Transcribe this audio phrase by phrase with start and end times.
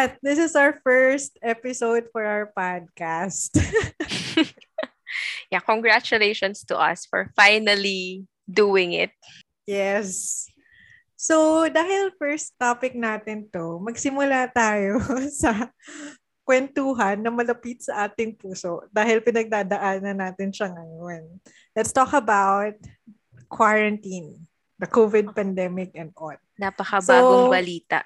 [0.00, 3.52] Kat, this is our first episode for our podcast.
[5.52, 9.12] yeah, congratulations to us for finally doing it.
[9.68, 10.48] Yes.
[11.20, 15.04] So, dahil first topic natin to, magsimula tayo
[15.44, 15.68] sa
[16.48, 21.28] kwentuhan na malapit sa ating puso dahil pinagdadaanan natin siya ngayon.
[21.76, 22.72] Let's talk about
[23.52, 24.48] quarantine,
[24.80, 26.40] the COVID pandemic and all.
[26.56, 28.00] Napakabagong so, balita.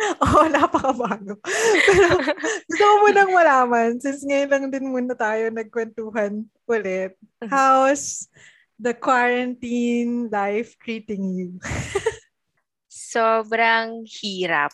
[0.24, 1.36] Oo, oh, napakabago.
[1.88, 2.06] Pero
[2.64, 7.50] gusto ko munang malaman, since ngayon lang din muna tayo nagkwentuhan ulit, mm-hmm.
[7.52, 8.28] how's
[8.80, 11.48] the quarantine life treating you?
[12.88, 14.72] Sobrang hirap.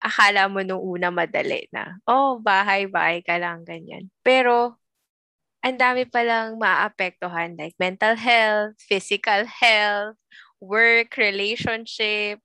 [0.00, 2.00] Akala mo nung una madali na.
[2.04, 4.12] Oh, bahay-bahay ka lang, ganyan.
[4.20, 4.76] Pero,
[5.64, 10.20] ang dami palang maapektuhan like mental health, physical health,
[10.60, 12.36] work, relationship,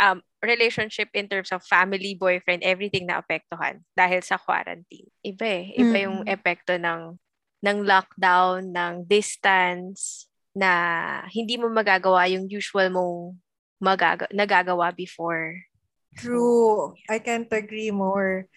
[0.00, 5.12] um, relationship in terms of family, boyfriend, everything na apektuhan dahil sa quarantine.
[5.20, 5.64] Iba eh.
[5.76, 6.04] Iba mm.
[6.08, 7.20] yung epekto ng,
[7.60, 10.26] ng lockdown, ng distance,
[10.56, 13.38] na hindi mo magagawa yung usual mong
[13.78, 15.54] magaga- nagagawa before.
[16.18, 16.98] True.
[17.06, 18.50] I can't agree more.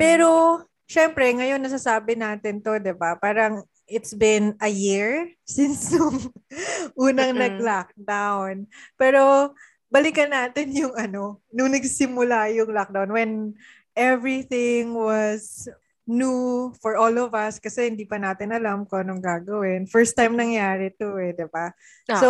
[0.00, 3.20] Pero, syempre, ngayon nasasabi natin to, di ba?
[3.20, 6.32] Parang it's been a year since nung
[6.96, 8.64] unang nag-lockdown.
[8.96, 9.52] Pero,
[9.94, 13.30] balikan natin yung ano, nung nagsimula yung lockdown when
[13.94, 15.70] everything was
[16.04, 19.86] new for all of us kasi hindi pa natin alam kung anong gagawin.
[19.86, 21.70] First time nangyari to eh, di ba?
[22.10, 22.18] Uh-huh.
[22.18, 22.28] So,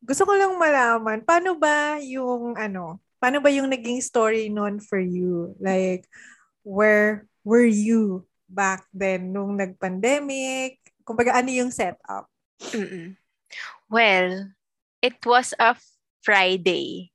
[0.00, 4.98] gusto ko lang malaman, paano ba yung ano, paano ba yung naging story noon for
[4.98, 5.52] you?
[5.60, 6.08] Like,
[6.64, 10.80] where were you back then nung nag-pandemic?
[11.04, 12.26] Kumbaga, ano yung setup?
[12.72, 13.14] Mm-mm.
[13.92, 14.56] Well,
[15.04, 15.76] it was a
[16.28, 17.08] Friday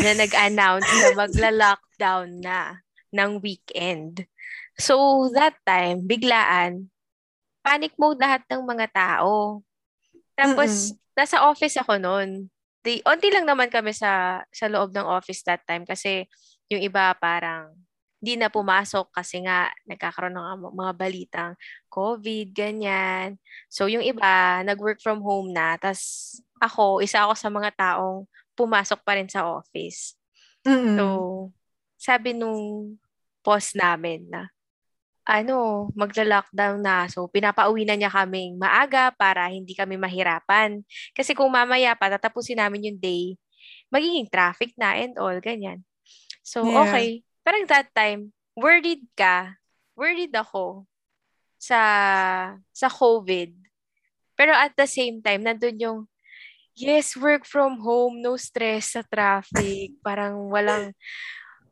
[0.00, 2.80] na nag-announce na magla-lockdown na
[3.12, 4.24] ng weekend.
[4.80, 6.88] So, that time, biglaan,
[7.60, 9.60] panic mode lahat ng mga tao.
[10.32, 11.12] Tapos, Mm-mm.
[11.12, 12.48] nasa office ako noon.
[12.80, 16.24] Di, onti lang naman kami sa, sa loob ng office that time kasi
[16.72, 17.74] yung iba parang
[18.18, 21.52] hindi na pumasok kasi nga nagkakaroon ng mga balitang
[21.86, 23.38] COVID, ganyan.
[23.70, 25.78] So, yung iba, nag-work from home na.
[25.78, 28.26] Tapos, ako, isa ako sa mga taong
[28.58, 30.18] pumasok pa rin sa office.
[30.66, 30.98] Mm-hmm.
[30.98, 31.04] So,
[31.94, 32.98] sabi nung
[33.46, 34.50] boss namin na,
[35.28, 37.06] ano, magla-lockdown na.
[37.06, 40.82] So, pinapauwi na niya kaming maaga para hindi kami mahirapan.
[41.12, 43.36] Kasi kung mamaya pa, tatapusin namin yung day,
[43.92, 45.84] magiging traffic na and all, ganyan.
[46.40, 46.80] So, yeah.
[46.82, 47.08] okay.
[47.44, 49.60] Parang that time, worried ka,
[49.92, 50.88] worried ako
[51.60, 51.80] sa
[52.72, 53.52] sa COVID.
[54.38, 55.98] Pero at the same time, nandun yung
[56.78, 60.94] Yes, work from home, no stress sa traffic, parang walang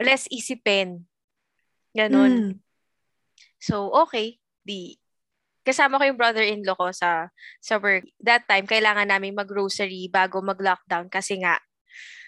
[0.02, 1.06] less isipin.
[1.94, 2.32] Ganon.
[2.34, 2.52] Mm.
[3.62, 4.98] So, okay, di
[5.62, 7.30] kasama ko yung brother-in-law ko sa
[7.62, 8.06] sa work.
[8.18, 11.58] That time, kailangan namin mag-grocery bago mag-lockdown kasi nga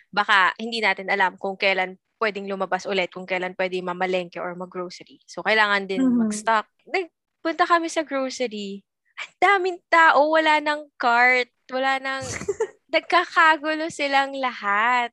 [0.09, 5.23] baka hindi natin alam kung kailan pwedeng lumabas ulit, kung kailan pwede mamalengke or mag-grocery.
[5.27, 6.19] So, kailangan din mm-hmm.
[6.27, 6.67] mag-stock.
[6.87, 8.83] Nagpunta kami sa grocery.
[9.19, 12.23] Ang daming tao, wala nang cart, wala nang
[12.89, 15.13] nagkakagulo silang lahat.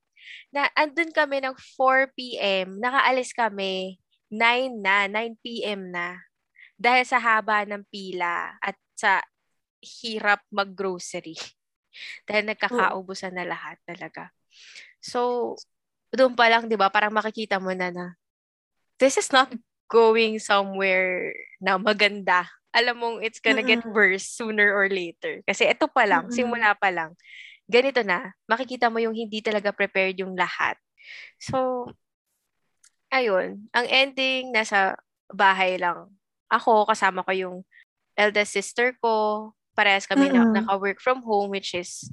[0.50, 2.80] Na andun kami ng 4 p.m.
[2.82, 4.00] Nakaalis kami
[4.32, 5.92] 9 na, 9 p.m.
[5.94, 6.18] na.
[6.76, 9.22] Dahil sa haba ng pila at sa
[9.84, 11.38] hirap mag-grocery.
[12.28, 14.34] Dahil nagkakaubusan na lahat talaga.
[15.00, 15.54] So,
[16.12, 18.16] doon pa lang, di ba, parang makikita mo na na
[19.00, 19.52] this is not
[19.92, 22.48] going somewhere na maganda.
[22.76, 25.40] Alam mong it's gonna get worse sooner or later.
[25.48, 27.16] Kasi ito pa lang, simula pa lang,
[27.66, 30.78] ganito na, makikita mo yung hindi talaga prepared yung lahat.
[31.38, 31.90] So,
[33.14, 34.98] ayun, ang ending, nasa
[35.30, 36.10] bahay lang.
[36.50, 37.58] Ako, kasama ko yung
[38.16, 40.56] eldest sister ko, parehas kami mm-hmm.
[40.56, 42.10] na, naka-work from home, which is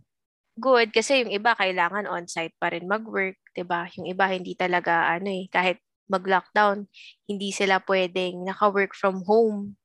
[0.61, 3.89] good kasi yung iba kailangan on-site pa rin mag-work, 'di ba?
[3.97, 5.81] Yung iba hindi talaga ano eh, kahit
[6.13, 6.85] mag-lockdown,
[7.25, 9.81] hindi sila pwedeng naka-work from home.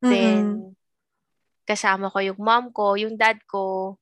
[0.00, 0.08] Mm-hmm.
[0.08, 0.44] Then
[1.66, 3.98] kasama ko yung mom ko, yung dad ko,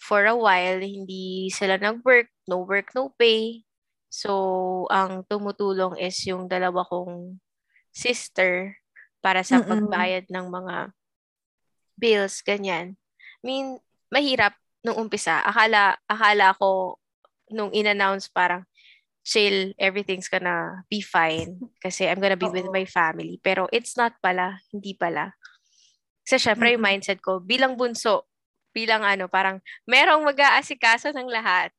[0.00, 3.62] for a while, hindi sila nag-work, no work, no pay.
[4.08, 7.38] So, ang tumutulong is yung dalawa kong
[7.92, 8.80] sister
[9.20, 9.68] para sa Mm-mm.
[9.68, 10.76] pagbayad ng mga
[12.00, 12.96] bills, ganyan.
[13.40, 13.66] I mean,
[14.08, 15.44] mahirap nung umpisa.
[15.44, 16.96] Akala, akala ko
[17.52, 18.64] nung in-announce parang
[19.20, 22.56] chill, everything's gonna be fine kasi I'm gonna be Oo.
[22.56, 23.36] with my family.
[23.44, 25.36] Pero it's not pala, hindi pala.
[26.24, 26.80] Kasi syempre, mm-hmm.
[26.80, 28.29] yung mindset ko, bilang bunso,
[28.70, 31.70] bilang ano, parang merong mag-aasikaso ng lahat.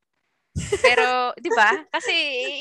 [0.83, 1.05] Pero,
[1.43, 1.71] di ba?
[1.91, 2.13] Kasi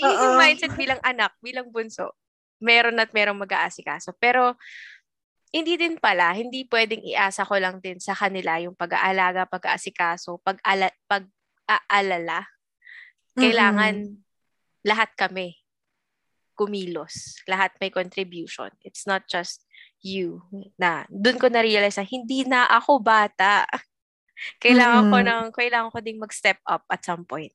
[0.03, 2.15] yung mindset bilang anak, bilang bunso,
[2.63, 4.15] meron at merong mag-aasikaso.
[4.19, 4.55] Pero,
[5.51, 10.95] hindi din pala, hindi pwedeng iasa ko lang din sa kanila yung pag-aalaga, pag-aasikaso, pag-ala,
[11.11, 12.47] pag-aalala.
[13.35, 14.87] Kailangan mm-hmm.
[14.87, 15.59] lahat kami
[16.61, 17.41] kumilos.
[17.49, 18.69] Lahat may contribution.
[18.85, 19.65] It's not just
[20.05, 20.45] you
[20.77, 23.65] na doon ko na-realize na hindi na ako bata.
[24.61, 25.15] Kailangan mm-hmm.
[25.15, 27.53] ko ng kailangan ko ding mag-step up at some point.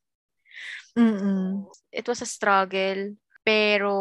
[0.95, 1.67] Mm-hmm.
[1.91, 3.93] It was a struggle pero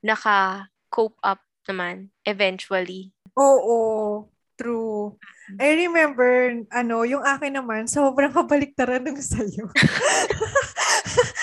[0.00, 3.12] naka-cope up naman eventually.
[3.36, 5.16] Oo, true.
[5.60, 9.68] I remember, ano, yung akin naman, sobrang kabaliktaran ng sa'yo.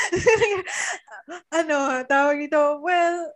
[1.60, 3.30] ano, tawag dito, well,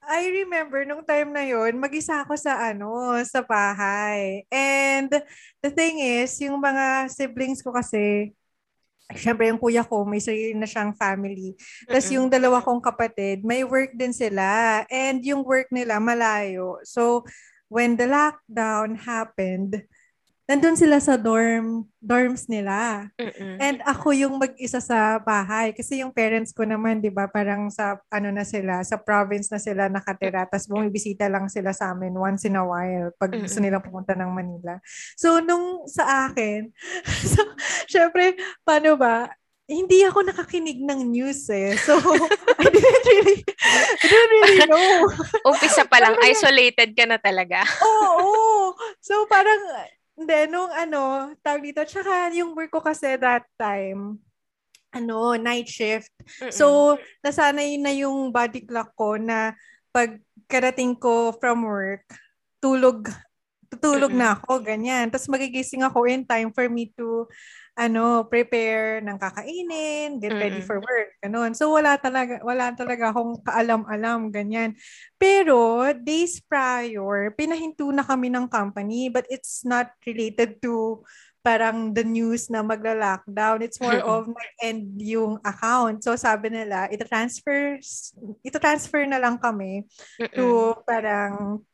[0.00, 4.42] I remember nung time na yon mag-isa ako sa ano, sa bahay.
[4.48, 5.12] And
[5.60, 8.32] the thing is, yung mga siblings ko kasi,
[9.12, 11.52] syempre yung kuya ko, may sarili na siyang family.
[11.84, 14.82] Tapos yung dalawa kong kapatid, may work din sila.
[14.88, 16.80] And yung work nila malayo.
[16.82, 17.28] So,
[17.68, 19.84] when the lockdown happened,
[20.50, 23.06] nandun sila sa dorm, dorms nila.
[23.14, 23.54] Mm-mm.
[23.62, 25.70] And ako yung mag-isa sa bahay.
[25.70, 29.62] Kasi yung parents ko naman, di ba, parang sa, ano na sila, sa province na
[29.62, 30.50] sila nakatira.
[30.50, 33.46] Tapos bumibisita lang sila sa amin once in a while pag Mm-mm.
[33.46, 34.82] gusto nilang pumunta ng Manila.
[35.14, 36.74] So, nung sa akin,
[37.30, 37.46] so,
[37.86, 38.34] syempre,
[38.66, 39.30] paano ba,
[39.70, 41.78] hindi ako nakakinig ng news eh.
[41.78, 41.94] So,
[42.58, 43.38] I didn't really,
[44.02, 44.90] I didn't really know.
[45.54, 47.62] Umpisa pa lang, isolated ka na talaga.
[47.86, 48.74] Oo, oo.
[48.98, 49.62] So, parang,
[50.20, 54.20] hindi, nung ano, tawag dito, tsaka yung work ko kasi that time,
[54.92, 56.12] ano, night shift.
[56.44, 56.52] Mm-mm.
[56.52, 59.56] So, nasanay na yung body clock ko na
[59.88, 62.04] pag karating ko from work,
[62.60, 63.08] tulog,
[63.72, 64.20] tutulog Mm-mm.
[64.20, 65.08] na ako, ganyan.
[65.08, 67.24] Tapos magigising ako in time for me to
[67.80, 70.68] ano, prepare ng kakainin, get ready mm.
[70.68, 71.56] for work, ganun.
[71.56, 74.76] So wala talaga wala talaga akong kaalam-alam ganyan.
[75.16, 81.00] Pero days prior, pinahinto na kami ng company but it's not related to
[81.40, 83.64] parang the news na magla-lockdown.
[83.64, 84.28] It's more of
[84.60, 86.04] end yung account.
[86.04, 87.80] So sabi nila, ito transfer
[88.44, 89.88] ito transfer na lang kami
[90.36, 91.64] to parang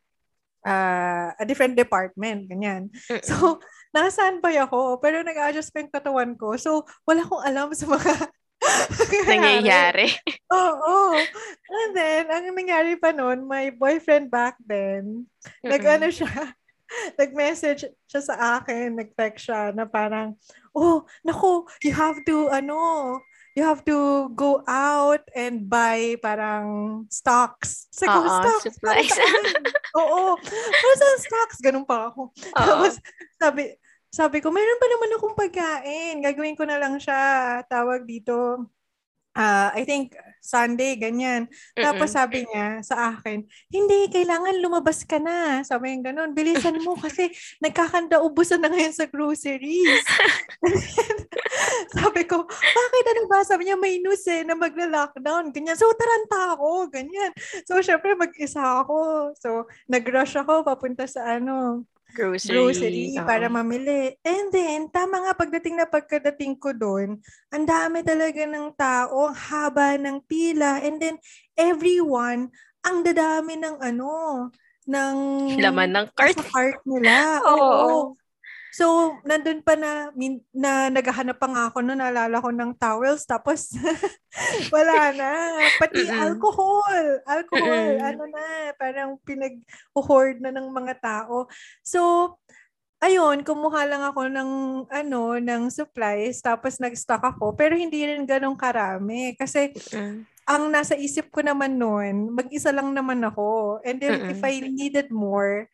[0.67, 2.91] uh, a different department, ganyan.
[3.23, 3.63] So
[3.97, 6.53] naka-standby ako, pero nag-adjust pa yung katawan ko.
[6.61, 8.13] So, wala akong alam sa mga
[9.33, 10.13] nangyayari.
[10.53, 10.77] Oo.
[10.77, 11.17] Oh, oh.
[11.73, 15.71] And then, ang nangyari pa noon, my boyfriend back then, mm-hmm.
[15.73, 16.53] nag-ano siya,
[17.17, 20.37] nag-message siya sa akin, nag-text siya na parang,
[20.77, 22.77] oh, naku, you have to, ano,
[23.57, 27.89] you have to go out and buy parang stocks.
[27.89, 28.65] Sa ko, stocks.
[28.69, 29.17] Supplies.
[29.97, 30.37] Oo.
[30.37, 31.65] Ano sa stocks?
[31.65, 32.37] Ganun pa ako.
[32.37, 32.53] Uh-oh.
[32.53, 33.01] Tapos,
[33.41, 33.73] sabi,
[34.13, 36.21] sabi ko, mayroon pa naman akong pagkain.
[36.21, 37.65] Gagawin ko na lang siya.
[37.65, 38.69] Tawag dito.
[39.37, 40.17] Uh, I think
[40.47, 41.51] Sunday, ganyan.
[41.51, 41.83] Mm-mm.
[41.83, 45.67] Tapos sabi niya sa akin, hindi, kailangan lumabas ka na.
[45.67, 50.07] Sabi niya ganun, bilisan mo kasi nagkakanda ubusan na ngayon sa groceries.
[51.99, 53.43] sabi ko, bakit ano ba?
[53.43, 55.51] Sabi niya, may news eh, na magla-lockdown.
[55.51, 55.75] Ganyan.
[55.75, 56.87] So, taranta ako.
[56.95, 57.35] Ganyan.
[57.67, 59.35] So, syempre, mag-isa ako.
[59.35, 61.83] So, nag-rush ako papunta sa ano,
[62.17, 64.17] grocery, grocery para mamili.
[64.25, 67.21] And then, tama nga pagdating na pagkadating ko doon,
[67.53, 70.81] ang dami talaga ng tao, ang haba ng pila.
[70.81, 71.21] And then,
[71.53, 72.49] everyone,
[72.81, 74.49] ang dadami ng ano,
[74.89, 75.17] ng...
[75.61, 76.41] Laman ng cart.
[76.41, 77.13] Sa cart nila.
[77.53, 77.61] Oo.
[77.61, 77.99] Oo.
[78.77, 83.25] So, nandun pa na, min, na naghahanap pa nga ako no, naalala ko ng towels,
[83.25, 83.73] tapos
[84.75, 85.33] wala na.
[85.81, 91.49] Pati alcohol, alcohol, ano na, parang pinag-hoard na ng mga tao.
[91.81, 92.37] So,
[93.01, 94.51] ayun, kumuha lang ako ng
[94.93, 99.73] ano, ng supplies tapos nag-stock ako pero hindi rin ganong karami kasi
[100.47, 103.83] ang nasa isip ko naman noon, mag-isa lang naman ako.
[103.83, 104.31] And then Mm-mm.
[104.31, 105.67] if I needed more,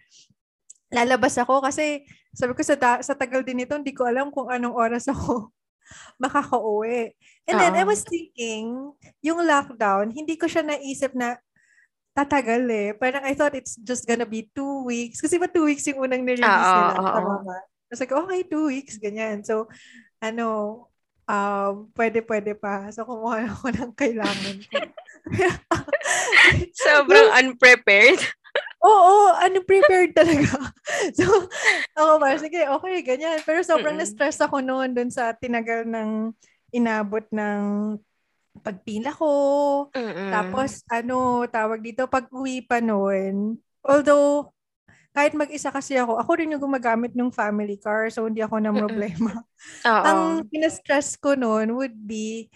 [0.93, 2.05] lalabas ako kasi
[2.37, 5.51] sabi ko sa, ta- sa tagal din ito, hindi ko alam kung anong oras ako
[6.23, 7.13] makaka-uwi.
[7.49, 7.63] And Uh-oh.
[7.65, 8.93] then I was thinking,
[9.25, 11.41] yung lockdown, hindi ko siya naisip na
[12.13, 12.89] tatagal eh.
[12.97, 15.21] Parang I thought it's just gonna be two weeks.
[15.21, 16.97] Kasi ba two weeks yung unang nirelease nila?
[16.97, 17.59] Tama ba?
[17.89, 19.45] Tapos like, okay, two weeks, ganyan.
[19.45, 19.69] So,
[20.21, 20.89] ano,
[21.29, 22.89] um, pwede, pwede pa.
[22.89, 24.57] So, kumuha ako ng kailangan.
[26.89, 28.21] Sobrang unprepared.
[28.83, 30.59] Oo, unprepared talaga.
[31.19, 31.27] so,
[31.95, 33.39] ako ba, sige, okay, ganyan.
[33.47, 34.03] Pero sobrang Mm-mm.
[34.03, 36.35] na-stress ako noon dun sa tinagal ng
[36.75, 37.62] inabot ng
[38.61, 39.33] pagpila ko.
[39.95, 40.29] Mm-mm.
[40.35, 43.55] Tapos, ano, tawag dito, pag uwi pa noon,
[43.87, 44.51] although,
[45.12, 48.73] kahit mag-isa kasi ako, ako rin yung gumagamit ng family car, so hindi ako na
[48.73, 49.45] problema.
[49.85, 52.49] Ang pinastress ko noon would be,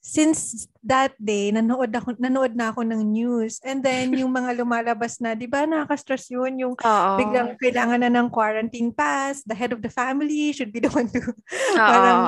[0.00, 3.60] since that day, nanood, ako, nanood na ako ng news.
[3.60, 7.10] And then, yung mga lumalabas na, di ba, nakaka-stress yun, yung Oo.
[7.20, 11.06] biglang kailangan na ng quarantine pass, the head of the family should be the one
[11.12, 11.20] to
[11.76, 12.20] parang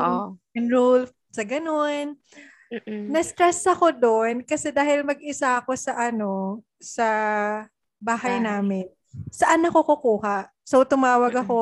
[0.52, 2.20] enroll sa ganun.
[2.72, 3.08] Mm-mm.
[3.12, 7.08] Na-stress ako doon kasi dahil mag-isa ako sa ano, sa
[8.00, 8.48] bahay Bahay.
[8.48, 8.86] namin.
[9.28, 10.48] Saan ako kukuha?
[10.64, 11.44] So tumawag Mm-mm.
[11.44, 11.58] ako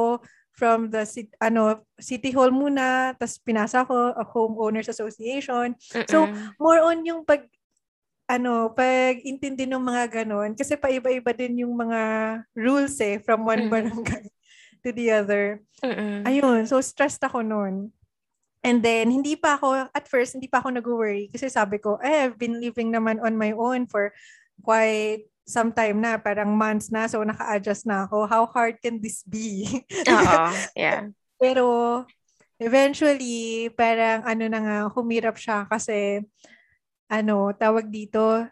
[0.52, 1.06] from the
[1.40, 5.74] ano city hall muna, tapos pinasa ko a homeowners association.
[6.10, 6.54] So, Mm-mm.
[6.60, 7.48] More on yung pag
[8.30, 12.00] ano, pag intindi ng mga ganon kasi paiba-iba din yung mga
[12.54, 13.70] rules eh from one Mm.
[13.72, 14.24] barangay
[14.86, 15.58] to the other.
[15.82, 16.22] Mm-mm.
[16.28, 17.90] Ayun, so stressed ako noon.
[18.60, 21.32] And then, hindi pa ako, at first, hindi pa ako nag-worry.
[21.32, 24.12] Kasi sabi ko, eh, I've been living naman on my own for
[24.60, 28.26] quite some time na, parang months na, so naka-adjust na ako.
[28.26, 29.66] How hard can this be?
[30.10, 30.54] Oo.
[30.78, 31.10] Yeah.
[31.40, 31.64] Pero,
[32.60, 36.22] eventually, parang ano na nga, humirap siya kasi,
[37.10, 38.46] ano, tawag dito,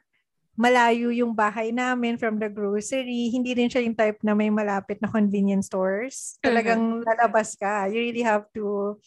[0.59, 3.31] malayo yung bahay namin from the grocery.
[3.31, 6.35] Hindi rin siya yung type na may malapit na convenience stores.
[6.43, 7.87] Talagang lalabas ka.
[7.87, 8.99] You really have to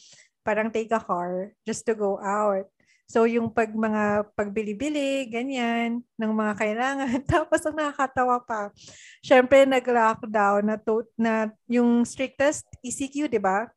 [0.47, 2.71] parang take a car just to go out.
[3.11, 7.19] So yung pag mga pagbili-bili, ganyan, ng mga kailangan.
[7.27, 8.71] Tapos ang nakakatawa pa,
[9.19, 13.67] syempre nag-lockdown na, to, na yung strictest ECQ, di ba?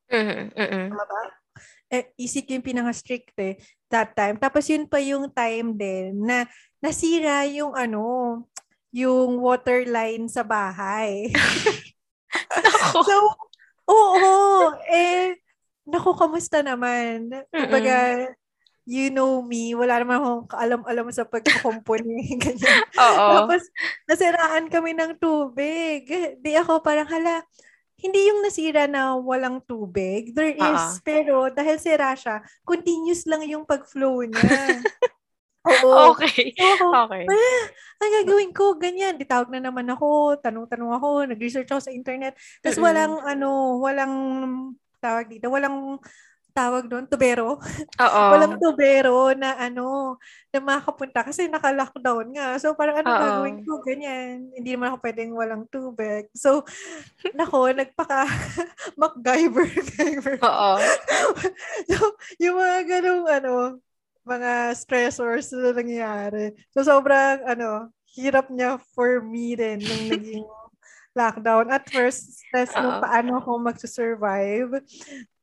[0.94, 1.22] Tama ba?
[1.90, 3.58] Eh, ECQ yung pinaka-strict eh,
[3.90, 4.38] that time.
[4.38, 6.46] Tapos yun pa yung time din na
[6.78, 8.46] nasira yung ano,
[8.94, 11.34] yung water line sa bahay.
[12.94, 13.14] So,
[13.90, 14.34] oo,
[14.90, 15.38] eh,
[15.86, 17.30] naku, kamusta naman?
[17.50, 18.30] Kumbaga,
[18.84, 22.36] you know me, wala naman akong kaalam-alam sa pagkukumpuni.
[22.44, 22.84] Ganyan.
[23.00, 23.28] Oo.
[23.44, 23.62] Tapos,
[24.04, 26.04] nasiraan kami ng tubig.
[26.40, 27.40] Di ako parang, hala,
[27.96, 30.36] hindi yung nasira na walang tubig.
[30.36, 31.00] There is, Ah.
[31.00, 34.36] pero dahil sira siya, continuous lang yung pag-flow niya.
[35.64, 36.12] Oo.
[36.12, 36.52] Okay.
[36.52, 37.24] So, ako, Okay.
[37.96, 39.16] ang gagawin ko, ganyan.
[39.16, 42.36] Di tawag na naman ako, tanong-tanong ako, nag-research ako sa internet.
[42.60, 44.14] Tapos walang, ano, walang,
[45.00, 45.96] tawag dito, walang
[46.54, 47.58] tawag doon, tubero.
[47.98, 48.22] Oo.
[48.32, 50.16] Walang tubero na ano,
[50.54, 52.48] na makapunta kasi naka-lockdown nga.
[52.62, 53.18] So parang ano Oo.
[53.18, 53.82] gagawin ko?
[53.82, 54.54] Ganyan.
[54.54, 56.30] Hindi naman ako pwedeng walang tubig.
[56.30, 56.62] So,
[57.36, 58.30] nako, nagpaka
[59.00, 59.66] MacGyver.
[59.98, 60.38] Guyver.
[60.46, 60.72] Oo.
[61.90, 63.52] so, yung mga ganong ano,
[64.24, 66.54] mga stressors na nangyayari.
[66.70, 70.46] So, sobrang ano, hirap niya for me din nung naging
[71.18, 71.66] lockdown.
[71.74, 73.02] At first, stress nung Oo.
[73.02, 74.78] paano ako magsusurvive.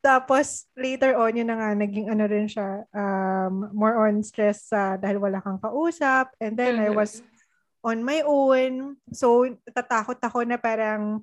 [0.01, 4.97] Tapos, later on, yun na nga, naging ano rin siya, um, more on stress sa
[4.97, 6.33] dahil wala kang kausap.
[6.41, 6.97] And then, I Mhm.
[6.97, 7.21] was
[7.85, 8.97] on my own.
[9.13, 11.21] So, tatakot ako na parang,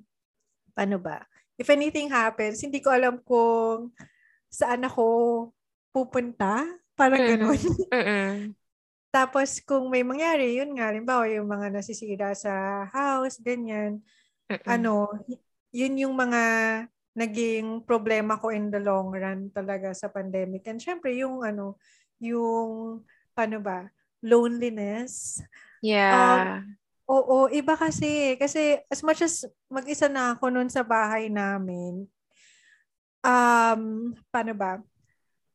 [0.79, 1.27] ano ba,
[1.59, 3.91] if anything happens, hindi ko alam kung
[4.47, 5.03] saan ako
[5.91, 6.63] pupunta.
[6.95, 7.27] Parang Mhm.
[7.35, 7.59] ganun.
[7.91, 8.55] Mm-mm.
[9.11, 13.99] Tapos, kung may mangyari, yun nga, limbawa, yung mga nasisira sa house, ganyan,
[14.47, 14.63] Mm-mm.
[14.69, 15.09] ano,
[15.75, 16.41] yun yung mga
[17.19, 20.63] naging problema ko in the long run talaga sa pandemic.
[20.71, 21.75] And syempre, yung ano,
[22.23, 23.03] yung,
[23.35, 23.91] paano ba,
[24.23, 25.43] loneliness.
[25.83, 26.63] Yeah.
[27.09, 28.39] Oo, iba kasi.
[28.39, 32.07] Kasi as much as mag-isa na ako noon sa bahay namin,
[33.19, 34.79] um, paano ba?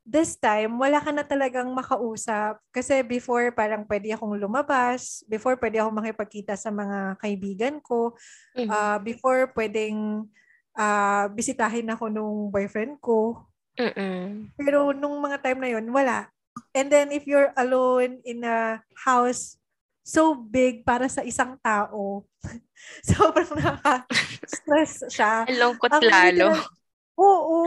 [0.05, 2.61] This time, wala ka na talagang makausap.
[2.69, 5.25] Kasi before, parang pwede akong lumabas.
[5.25, 8.13] Before, pwede akong makipagkita sa mga kaibigan ko.
[8.53, 8.69] Mhm.
[8.69, 10.29] Ah, before, pwedeng
[10.75, 13.43] ah, bisitahin ako nung boyfriend ko.
[13.75, 14.55] Mm-mm.
[14.55, 16.31] Pero nung mga time na yun, wala.
[16.71, 19.59] And then if you're alone in a house
[20.05, 22.23] so big para sa isang tao,
[23.09, 25.43] sobrang nakaka-stress siya.
[25.49, 26.47] Ang lungkot Ang lalo.
[26.55, 26.71] literal-
[27.15, 27.59] Oo.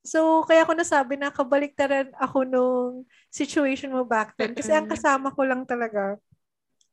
[0.00, 2.92] So, kaya ko nasabi na kabaliktaran ako nung
[3.28, 4.56] situation mo back then.
[4.56, 4.94] Kasi ang Mm-mm.
[4.96, 6.16] kasama ko lang talaga,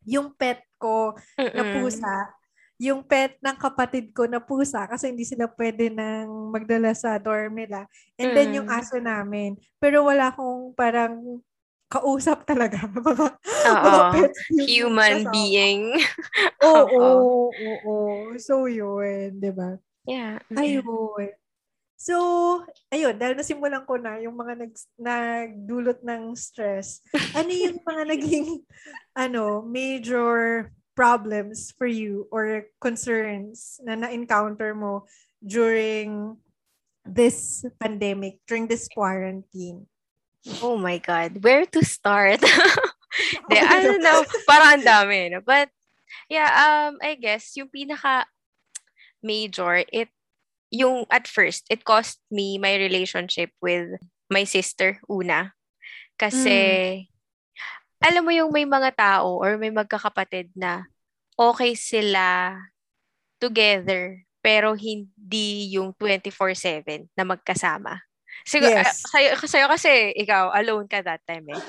[0.04, 1.80] yung pet ko na Mm-mm.
[1.80, 2.12] pusa,
[2.76, 7.56] yung pet ng kapatid ko na pusa kasi hindi sila pwede nang magdala sa dorm
[7.56, 7.88] nila.
[8.20, 8.78] And then yung Mm.
[8.80, 9.56] aso namin.
[9.80, 11.40] Pero wala akong parang
[11.88, 12.84] kausap talaga.
[12.92, 13.26] mga,
[13.70, 13.84] Oo.
[13.86, 15.32] mga pets Human kasama.
[15.32, 15.84] being.
[16.66, 17.56] Oo, Oo.
[17.56, 17.96] oo.
[18.36, 19.80] So yun, di ba?
[20.04, 20.38] Yeah.
[20.52, 21.32] Ayun.
[21.96, 22.14] So,
[22.92, 27.00] ayun, dahil nasimulan ko na yung mga nag, nagdulot ng stress,
[27.32, 28.48] ano yung mga naging
[29.16, 35.06] ano, major problems for you or concerns na na-encounter mo
[35.44, 36.40] during
[37.06, 39.86] this pandemic, during this quarantine?
[40.64, 41.44] Oh my God.
[41.44, 42.42] Where to start?
[43.50, 44.24] De, I don't know.
[44.48, 45.32] Parang ang dami.
[45.32, 45.42] No?
[45.42, 45.70] But,
[46.30, 48.26] yeah, um, I guess, yung pinaka
[49.24, 50.10] major, it,
[50.70, 53.98] yung at first, it cost me my relationship with
[54.30, 55.54] my sister, una.
[56.20, 57.10] Kasi,
[58.04, 60.86] alam mo yung may mga tao or may magkakapatid na
[61.36, 62.56] okay sila
[63.40, 67.98] together pero hindi yung 24/7 na magkasama.
[68.46, 69.02] Siguro yes.
[69.02, 71.62] uh, sayo, sayo kasi ikaw alone ka that time eh.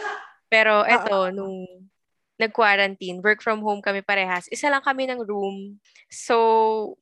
[0.53, 1.65] Pero eto uh, nung
[2.37, 4.45] nag-quarantine, work from home kami parehas.
[4.53, 5.81] Isa lang kami ng room.
[6.13, 6.37] So,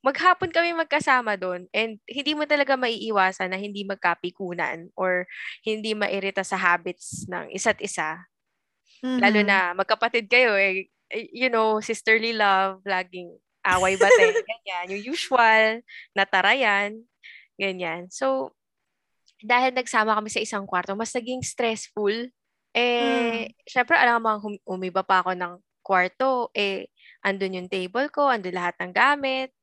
[0.06, 5.26] maghapon kami magkasama doon and hindi mo talaga maiiwasan na hindi magkapikunan or
[5.66, 8.22] hindi mairita sa habits ng isa't isa.
[9.04, 9.20] Mm-hmm.
[9.20, 13.28] Lalo na magkapatid kayo eh, eh, you know, sisterly love, laging
[13.68, 14.96] away bate, ganyan.
[14.96, 15.84] Yung usual,
[16.16, 17.04] natarayan,
[17.60, 18.08] ganyan.
[18.08, 18.56] So,
[19.44, 22.32] dahil nagsama kami sa isang kwarto, mas naging stressful
[22.74, 23.70] eh, mm.
[23.70, 25.54] syempre, alam mo, hum- umiba pa ako ng
[25.86, 26.90] kwarto, eh,
[27.22, 29.54] andun yung table ko, andun lahat ng gamit.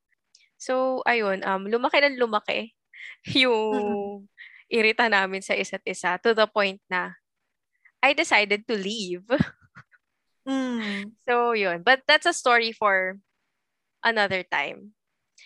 [0.56, 2.72] So, ayun, um, lumaki na lumaki
[3.44, 4.32] yung mm.
[4.72, 7.20] irita namin sa isa't isa to the point na
[8.02, 9.26] I decided to leave.
[10.50, 11.14] mm.
[11.26, 11.86] So, yun.
[11.86, 13.18] But that's a story for
[14.04, 14.98] another time.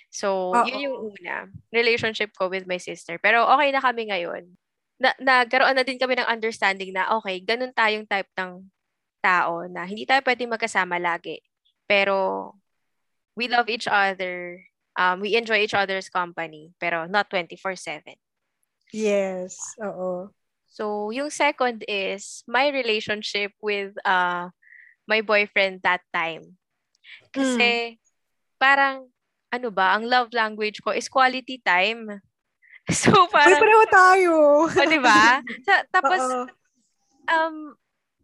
[0.10, 0.66] So, Uh-oh.
[0.66, 1.52] yun yung una.
[1.72, 3.20] Relationship ko with my sister.
[3.20, 4.56] Pero okay na kami ngayon
[5.00, 8.64] na, nagkaroon na din kami ng understanding na okay, ganun tayong type ng
[9.20, 11.42] tao na hindi tayo pwedeng magkasama lagi.
[11.84, 12.56] Pero
[13.36, 14.64] we love each other.
[14.96, 18.16] Um, we enjoy each other's company, pero not 24/7.
[18.96, 20.32] Yes, oo.
[20.76, 24.52] So, yung second is my relationship with uh
[25.08, 26.60] my boyfriend that time.
[27.32, 28.04] Kasi mm.
[28.60, 29.08] parang
[29.56, 32.12] ano ba, ang love language ko is quality time.
[32.86, 33.58] So, parang...
[33.58, 34.32] Pareho tayo.
[34.38, 35.42] O, oh, di ba?
[35.90, 36.22] Tapos,
[37.26, 37.74] um,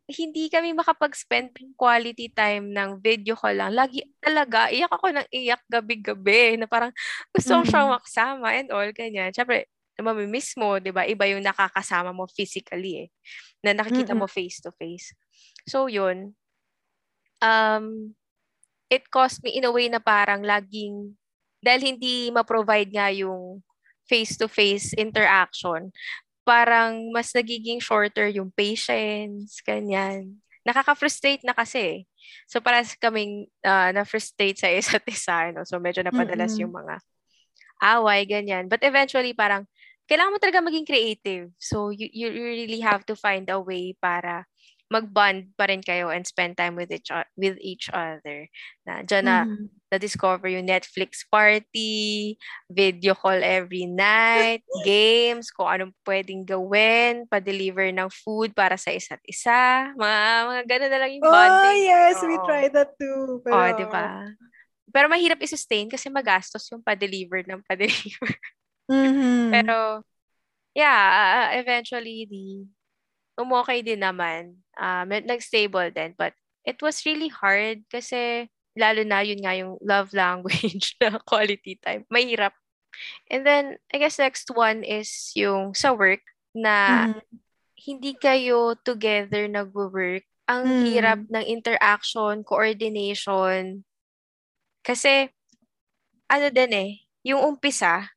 [0.06, 3.74] hindi kami makapag-spend ng quality time ng video ko lang.
[3.74, 6.94] Lagi talaga, iyak ako ng iyak gabi-gabi na parang
[7.34, 7.66] gusto mm.
[7.74, 9.34] siyang makasama and all, ganyan.
[9.34, 9.66] Siyempre,
[10.02, 11.06] mamimiss mo, di ba?
[11.06, 13.10] Iba yung nakakasama mo physically eh.
[13.62, 14.26] Na nakikita Mm-mm.
[14.26, 15.14] mo face-to-face.
[15.70, 16.34] So, yun.
[17.42, 18.18] Um,
[18.90, 21.16] it cost me in a way na parang laging,
[21.62, 23.64] dahil hindi ma-provide nga yung
[24.10, 25.94] face-to-face interaction,
[26.44, 30.42] parang mas nagiging shorter yung patience, ganyan.
[30.68, 32.06] Nakaka-frustrate na kasi.
[32.46, 35.50] So, para kaming uh, na-frustrate sa isa't isa.
[35.56, 35.66] No?
[35.66, 36.64] So, medyo napadalas mm-hmm.
[36.68, 36.96] yung mga
[37.82, 38.70] away, ganyan.
[38.70, 39.66] But eventually, parang,
[40.12, 41.56] kailangan mo talaga maging creative.
[41.56, 44.44] So, you, you really have to find a way para
[44.92, 47.08] mag-bond pa rin kayo and spend time with each
[47.40, 48.52] with each other.
[48.84, 49.72] Na diyan na mm-hmm.
[49.88, 52.36] na-discover yung Netflix party,
[52.68, 59.24] video call every night, games, kung anong pwedeng gawin, pa-deliver ng food para sa isa't
[59.24, 59.96] isa.
[59.96, 60.20] Mga,
[60.52, 61.72] mga ganun na lang yung bonding.
[61.72, 62.28] Oh, yes, Oo.
[62.28, 63.40] we tried that too.
[63.48, 63.56] Pero...
[63.56, 64.28] Oh, di ba?
[64.92, 68.28] Pero mahirap i-sustain kasi magastos yung pa-deliver ng pa-deliver.
[68.92, 69.56] Mm-hmm.
[69.56, 70.04] Pero,
[70.76, 72.68] yeah, uh, eventually, the
[73.40, 74.60] umokay din naman.
[74.76, 76.14] Um, nag-stable din.
[76.20, 76.36] But
[76.68, 82.04] it was really hard kasi lalo na yun nga yung love language na quality time.
[82.12, 82.54] Mahirap.
[83.32, 87.22] And then, I guess next one is yung sa work na mm.
[87.80, 90.28] hindi kayo together nag-work.
[90.52, 90.84] Ang mm.
[90.92, 93.88] hirap ng interaction, coordination.
[94.84, 95.32] Kasi,
[96.28, 96.92] ano din eh,
[97.24, 98.12] yung umpisa,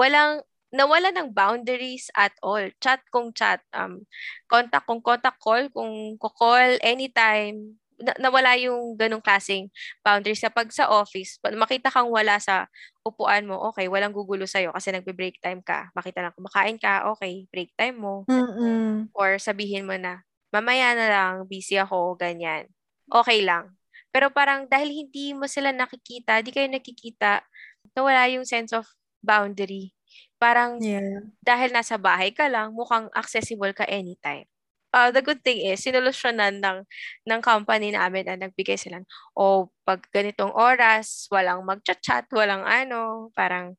[0.00, 0.40] walang
[0.72, 2.62] nawala ng boundaries at all.
[2.80, 4.06] Chat kung chat, um,
[4.48, 7.76] contact kung contact call, kung call anytime.
[8.00, 9.68] Na- nawala yung ganong klaseng
[10.00, 10.40] boundaries.
[10.40, 12.64] Kapag sa office, makita kang wala sa
[13.04, 15.92] upuan mo, okay, walang gugulo sa'yo kasi nagbe-break time ka.
[15.92, 18.24] Makita lang kumakain ka, okay, break time mo.
[18.24, 19.12] Mm-mm.
[19.12, 22.72] Or sabihin mo na, mamaya na lang, busy ako, ganyan.
[23.12, 23.76] Okay lang.
[24.14, 27.44] Pero parang dahil hindi mo sila nakikita, di kayo nakikita,
[27.92, 28.88] nawala yung sense of
[29.22, 29.94] boundary
[30.40, 31.20] Parang yeah.
[31.44, 34.48] dahil nasa bahay ka lang, mukhang accessible ka anytime.
[34.90, 36.82] Uh, the good thing is, sinolusyonan ng,
[37.28, 39.04] ng company namin na nagbigay sila,
[39.36, 43.76] o oh, pag ganitong oras, walang mag-chat, walang ano, parang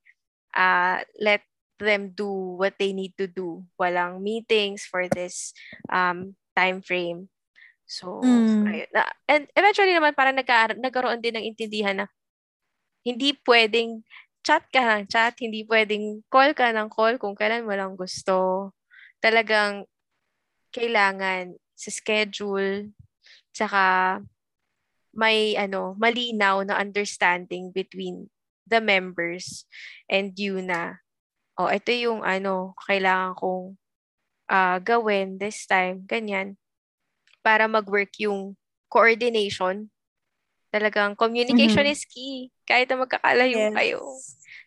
[0.54, 1.41] uh, let
[1.82, 3.65] them do what they need to do.
[3.75, 5.58] Walang meetings for this
[5.89, 7.27] um, time frame.
[7.89, 8.69] So, mm.
[8.69, 8.89] ayun.
[9.27, 12.08] And eventually naman parang nagka, nagkaroon din ng intindihan na
[13.01, 14.06] hindi pwedeng
[14.41, 18.69] chat ka ng chat, hindi pwedeng call ka ng call kung kailan mo lang gusto.
[19.21, 19.86] Talagang
[20.73, 22.89] kailangan sa schedule,
[23.54, 24.17] tsaka
[25.13, 28.32] may ano, malinaw na understanding between
[28.65, 29.67] the members
[30.08, 31.04] and you na,
[31.60, 33.75] oh, ito yung ano, kailangan kong
[34.49, 36.56] uh, gawin this time, ganyan,
[37.43, 38.56] para mag-work yung
[38.88, 39.91] coordination
[40.71, 41.99] Talagang communication mm-hmm.
[41.99, 42.47] is key.
[42.63, 43.75] Kahit na magkakalayo yes.
[43.75, 43.99] kayo.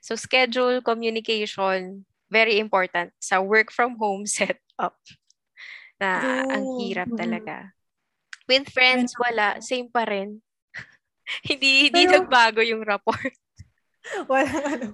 [0.04, 5.00] So schedule, communication, very important sa work from home setup.
[5.96, 6.50] Na True.
[6.52, 7.72] ang hirap talaga.
[8.44, 9.64] With friends, wala.
[9.64, 10.44] Same pa rin.
[11.48, 13.32] hindi hindi Pero, nagbago yung rapport.
[14.28, 14.88] Walang ano.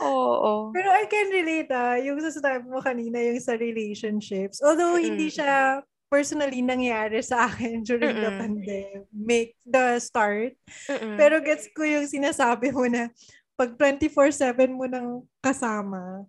[0.00, 0.72] Oo.
[0.72, 4.64] Pero I can relate ah, yung sasabi mo kanina yung sa relationships.
[4.64, 5.08] Although mm-hmm.
[5.12, 8.22] hindi siya personally nangyari sa akin during Mm-mm.
[8.22, 10.54] the pandemic, the start.
[10.86, 11.18] Mm-mm.
[11.18, 13.10] Pero gets ko yung sinasabi mo na
[13.58, 16.22] pag 24-7 mo nang kasama,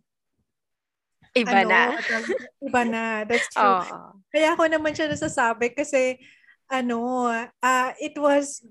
[1.36, 1.84] Iba ano, na.
[2.71, 3.04] Iba na.
[3.28, 3.84] That's true.
[3.84, 4.15] Oh.
[4.32, 6.15] Kaya ako naman siya nasasabi kasi
[6.71, 8.63] ano, uh, it was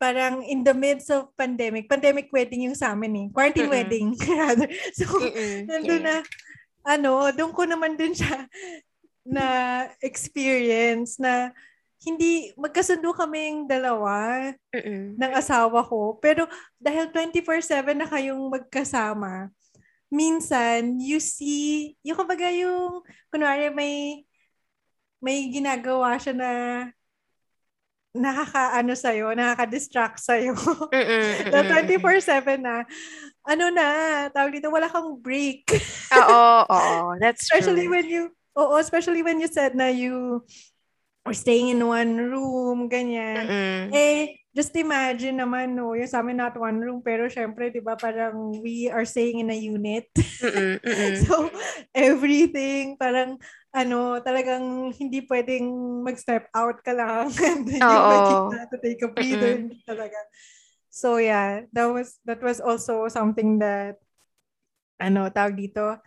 [0.00, 3.26] parang in the midst of pandemic, pandemic wedding yung sa amin eh.
[3.28, 3.76] Quarantine Mm-mm.
[3.76, 4.06] wedding
[4.40, 4.68] rather.
[4.96, 5.68] So, Mm-mm.
[5.68, 6.06] nandun yeah.
[6.08, 6.14] na,
[6.88, 8.48] ano, doon ko naman din siya
[9.26, 9.46] na
[10.00, 11.52] experience na
[12.00, 15.20] hindi magkasundo kaming dalawa Mm-mm.
[15.20, 16.16] ng asawa ko.
[16.16, 16.48] Pero
[16.80, 19.52] dahil 24/7 na kayong magkasama,
[20.08, 24.24] minsan you see, yung kumbaga yung kunwari may
[25.20, 26.50] may ginagawa siya na
[28.10, 30.56] nakaka-ano sa'yo, nakaka-distract sa'yo.
[31.54, 32.82] na 24-7 na,
[33.46, 33.86] ano na,
[34.34, 35.70] tawag dito, wala kang break.
[36.10, 37.94] oo, oo, that's Especially true.
[37.94, 38.22] when you,
[38.60, 40.44] oo, especially when you said na you
[41.24, 43.48] are staying in one room, ganyan.
[43.48, 43.92] Mm-mm.
[43.92, 47.94] Eh, just imagine naman, no, yung sa amin not one room, pero syempre, di ba,
[47.94, 50.08] parang we are staying in a unit.
[50.16, 51.14] Mm-mm, mm-mm.
[51.24, 51.48] so,
[51.94, 53.36] everything, parang,
[53.70, 55.70] ano, talagang hindi pwedeng
[56.02, 58.50] mag-step out ka lang and then Oo.
[58.50, 59.54] you to take a breather.
[59.60, 60.18] Hindi talaga.
[60.90, 64.02] So, yeah, that was, that was also something that,
[64.98, 66.02] ano, tawag dito,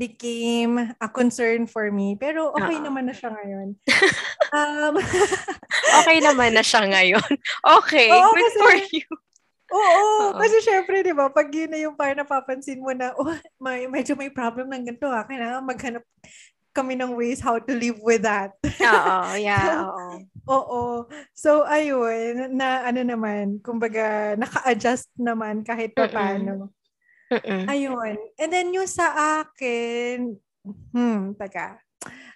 [0.00, 2.16] became a concern for me.
[2.16, 2.88] Pero okay Uh-oh.
[2.88, 3.76] naman na siya ngayon.
[4.56, 4.94] um,
[6.00, 7.30] okay naman na siya ngayon.
[7.84, 9.08] Okay, Oo, good kasi, for you.
[9.70, 13.28] Oo, Oo, kasi syempre, di ba, pag yun na yung parang napapansin mo na, oh,
[13.60, 15.28] may, medyo may problem ng ganito, ha?
[15.28, 16.04] kailangan maghanap
[16.70, 18.54] kami ng ways how to live with that.
[18.64, 20.06] Oo, yeah, oo.
[20.48, 20.82] oo.
[21.34, 26.72] So, ayun, na ano naman, kumbaga, naka-adjust naman kahit pa paano.
[27.30, 27.64] Mm-mm.
[27.70, 28.18] Ayun.
[28.36, 30.34] And then yung sa akin,
[30.66, 31.78] hmm, taga.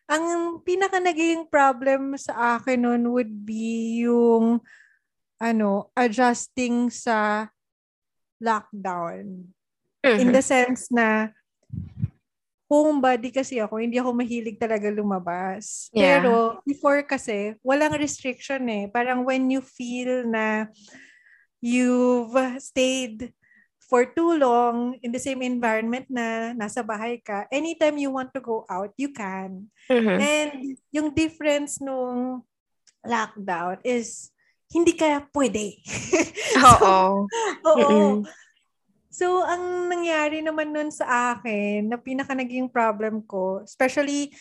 [0.07, 4.63] Ang pinaka naging problem sa akin nun would be yung
[5.43, 7.51] ano, adjusting sa
[8.39, 9.51] lockdown.
[10.05, 10.21] Mm-hmm.
[10.21, 11.33] In the sense na
[12.71, 15.91] homebody kasi ako, hindi ako mahilig talaga lumabas.
[15.91, 16.21] Yeah.
[16.21, 18.85] Pero before kasi, walang restriction eh.
[18.89, 20.69] Parang when you feel na
[21.65, 23.33] you've stayed
[23.89, 28.41] for too long in the same environment na nasa bahay ka, anytime you want to
[28.41, 29.69] go out, you can.
[29.89, 30.19] Mm-hmm.
[30.19, 30.53] And
[30.91, 32.43] yung difference nung
[33.05, 34.33] lockdown is
[34.73, 35.79] hindi ka pwede.
[36.59, 37.29] Oo.
[37.65, 38.25] so, oo.
[39.15, 44.35] So, ang nangyari naman nun sa akin, na pinaka naging problem ko, especially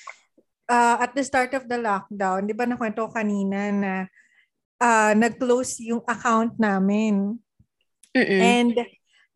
[0.65, 3.93] uh, at the start of the lockdown, di ba nakwento ko kanina na
[4.81, 7.37] uh, nag-close yung account namin.
[8.17, 8.41] Mm-mm.
[8.41, 8.73] And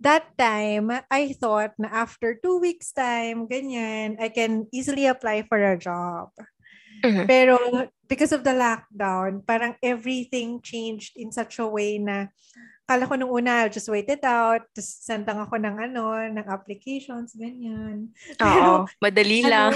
[0.01, 5.57] that time, I thought na after two weeks time, ganyan, I can easily apply for
[5.57, 6.29] a job.
[7.01, 7.25] Mm-hmm.
[7.29, 7.57] Pero
[8.09, 12.33] because of the lockdown, parang everything changed in such a way na
[12.87, 14.63] kala ko nung una, I'll just wait it out.
[14.71, 18.15] Tapos send lang ako ng ano, ng applications, ganyan.
[18.39, 19.73] Oo, madali ano, lang.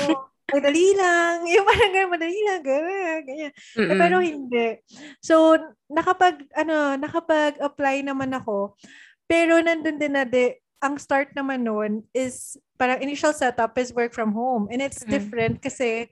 [0.48, 1.36] madali lang.
[1.54, 3.20] Yung parang ganyan, madali lang, ganyan.
[3.28, 3.54] ganyan.
[3.54, 4.68] Eh, pero hindi.
[5.20, 5.60] So,
[5.92, 8.80] nakapag, ano, nakapag-apply naman ako.
[9.32, 14.12] Pero nandun din na de, ang start naman noon is, parang initial setup is work
[14.12, 14.68] from home.
[14.68, 15.16] And it's mm-hmm.
[15.16, 16.12] different kasi,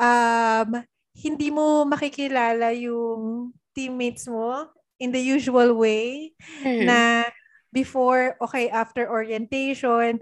[0.00, 0.80] um,
[1.12, 4.64] hindi mo makikilala yung teammates mo
[4.96, 6.32] in the usual way
[6.64, 6.88] mm.
[6.88, 7.28] na
[7.68, 10.20] before, okay, after orientation,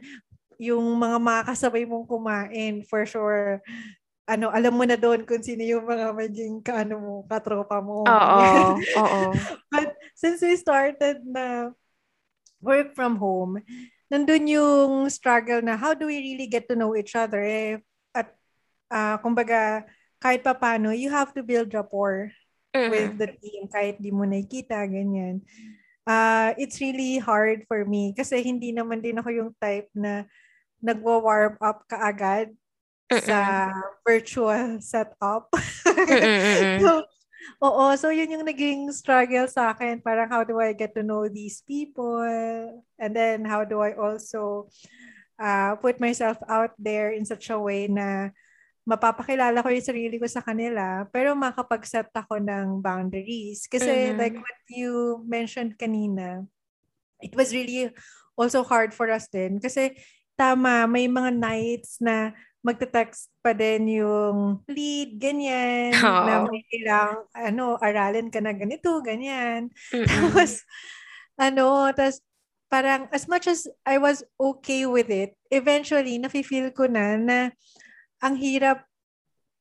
[0.59, 3.63] yung mga makakasabay mong kumain, for sure,
[4.31, 8.07] ano, alam mo na doon kung sino yung mga maging kaano mo, katropa mo.
[8.07, 9.23] Oo, oo.
[9.71, 11.75] But since we started na
[12.61, 13.61] work from home,
[14.13, 17.41] nandun yung struggle na how do we really get to know each other?
[17.41, 17.81] Eh,
[18.13, 18.37] at,
[18.93, 19.85] uh, kumbaga,
[20.21, 22.31] kahit pa paano, you have to build rapport
[22.77, 22.91] mm-hmm.
[22.93, 25.41] with the team kahit di mo nakikita, ganyan.
[26.05, 30.27] Uh, it's really hard for me kasi hindi naman din ako yung type na
[30.81, 32.51] nagwa-warm up kaagad
[33.13, 33.23] Mm-mm.
[33.23, 33.71] sa
[34.03, 35.53] virtual setup.
[36.83, 37.05] so,
[37.63, 40.01] oo, so yun yung naging struggle sa akin.
[40.01, 42.23] Parang how do I get to know these people?
[43.01, 44.69] And then how do I also
[45.41, 48.31] uh, put myself out there in such a way na
[48.85, 53.69] mapapakilala ko yung sarili ko sa kanila, pero makapag-set ako ng boundaries.
[53.71, 54.19] Kasi mm-hmm.
[54.19, 56.45] like what you mentioned kanina,
[57.21, 57.93] it was really
[58.35, 59.61] also hard for us din.
[59.61, 59.95] Kasi
[60.35, 66.25] tama, may mga nights na magte-text pa din yung lead, ganyan, Oo.
[66.29, 69.73] na may kailangang, ano, aralin ka na ganito, ganyan.
[69.93, 70.09] Mm-mm.
[70.09, 70.65] Tapos,
[71.41, 72.21] ano, tapos
[72.71, 77.39] parang as much as I was okay with it, eventually, nafe-feel ko na na
[78.21, 78.85] ang hirap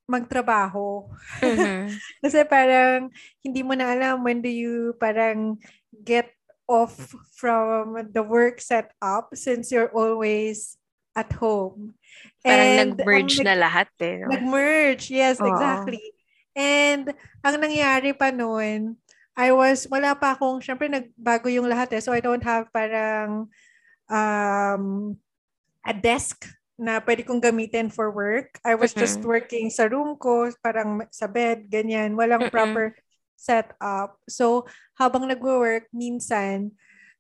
[0.10, 1.06] magtrabaho.
[1.40, 1.94] Mhm.
[2.26, 3.14] Kasi parang
[3.46, 5.62] hindi mo na alam when do you parang
[5.94, 6.34] get
[6.66, 10.79] off from the work setup since you're always
[11.20, 11.92] at home.
[12.40, 14.24] Parang And nag-merge ang na lahat eh.
[14.24, 14.32] No?
[14.32, 15.48] Nag-merge, yes, Oo.
[15.52, 16.00] exactly.
[16.56, 17.12] And
[17.44, 18.96] ang nangyari pa noon,
[19.36, 22.02] I was, wala pa akong, syempre nagbago yung lahat eh.
[22.04, 23.48] So I don't have parang
[24.08, 24.84] um,
[25.84, 26.44] a desk
[26.80, 28.56] na pwede kong gamitin for work.
[28.64, 29.28] I was just Mhm.
[29.28, 32.16] working sa room ko, parang sa bed, ganyan.
[32.16, 32.56] Walang Mm-mm.
[32.56, 32.96] proper
[33.36, 34.20] setup.
[34.28, 36.76] So habang nagwo-work, minsan,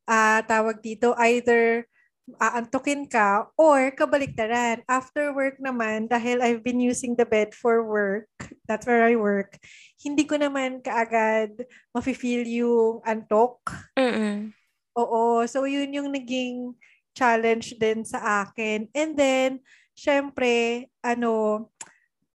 [0.07, 1.88] ah tawag dito, either
[2.37, 4.85] aantukin ka or kabaliktaran.
[4.85, 8.29] After work naman, dahil I've been using the bed for work,
[8.69, 9.57] that's where I work,
[9.97, 11.65] hindi ko naman kaagad
[11.95, 13.63] mafe-feel yung antok.
[13.97, 14.53] Mm-mm.
[14.99, 16.75] Oo, so yun yung naging
[17.15, 18.91] challenge din sa akin.
[18.93, 19.49] And then,
[19.95, 21.67] syempre, ano,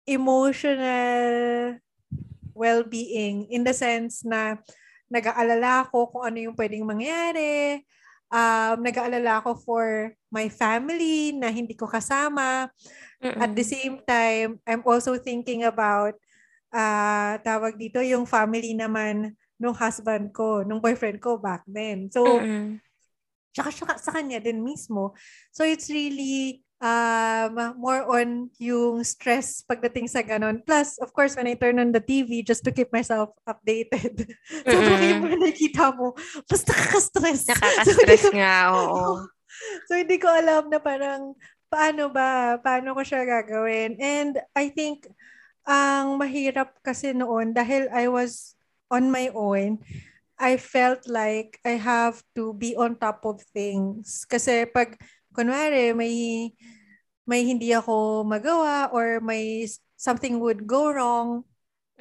[0.05, 1.77] emotional
[2.53, 4.57] well-being in the sense na
[5.11, 7.83] nag-aalala ako kung ano yung pwedeng mangyari,
[8.31, 9.85] um, nag-aalala ako for
[10.31, 12.71] my family na hindi ko kasama.
[13.37, 13.67] At the Mm-mm.
[13.67, 16.15] same time, I'm also thinking about
[16.71, 22.09] ah tawag dito yung family naman nung husband ko, nung boyfriend ko back then.
[22.09, 22.81] So, Mm-mm.
[23.53, 25.13] tsaka sa, sa kanya din mismo.
[25.53, 30.65] So, it's really um, more on yung stress pagdating sa ganon.
[30.65, 34.33] Plus, of course, when I turn on the TV just to keep myself updated,
[34.73, 35.09] sobrang Mm-mm.
[35.13, 36.17] yung mga nakikita mo,
[36.49, 37.41] mas nakaka-stress.
[37.47, 39.05] So, Nakaka-stress ko- nga, oo.
[39.87, 41.37] So, hindi ko alam na parang
[41.69, 43.99] paano ba, paano ko siya gagawin.
[43.99, 45.05] And I think,
[45.61, 48.57] ang mahirap kasi noon, dahil I was
[48.89, 49.77] on my own,
[50.41, 54.25] I felt like I have to be on top of things.
[54.25, 54.97] Kasi pag,
[55.31, 56.13] kunwari, may,
[57.25, 61.43] may hindi ako magawa or may something would go wrong,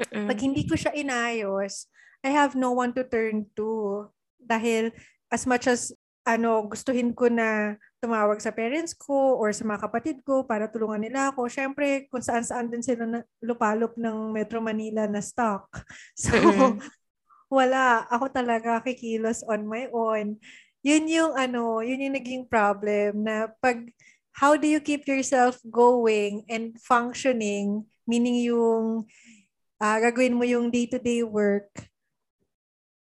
[0.00, 0.40] pag Mm-mm.
[0.40, 1.90] hindi ko siya inayos,
[2.24, 4.08] I have no one to turn to.
[4.40, 4.92] Dahil
[5.28, 5.92] as much as
[6.24, 11.00] ano, gustuhin ko na tumawag sa parents ko or sa mga kapatid ko para tulungan
[11.04, 11.48] nila ako.
[11.48, 15.68] Syempre, kung saan-saan din sila na, lupalop ng Metro Manila na stock.
[16.20, 16.80] So, Mm-mm.
[17.48, 18.04] wala.
[18.08, 20.40] Ako talaga kikilos on my own.
[20.80, 23.84] Yun yung ano, yun yung naging problem na pag
[24.32, 29.04] how do you keep yourself going and functioning, meaning yung
[29.80, 31.68] ah, gagawin mo yung day-to-day work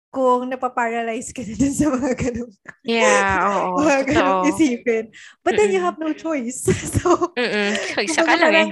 [0.09, 2.51] kung napaparalyze ka na dun sa mga ganun,
[2.81, 3.77] Yeah, oo.
[3.85, 4.49] mga ganun Totoo.
[4.49, 5.05] isipin.
[5.45, 5.85] But then you Mm-mm.
[5.85, 6.65] have no choice.
[6.97, 7.69] so, Mm-mm.
[8.09, 8.69] Isa ka lang eh.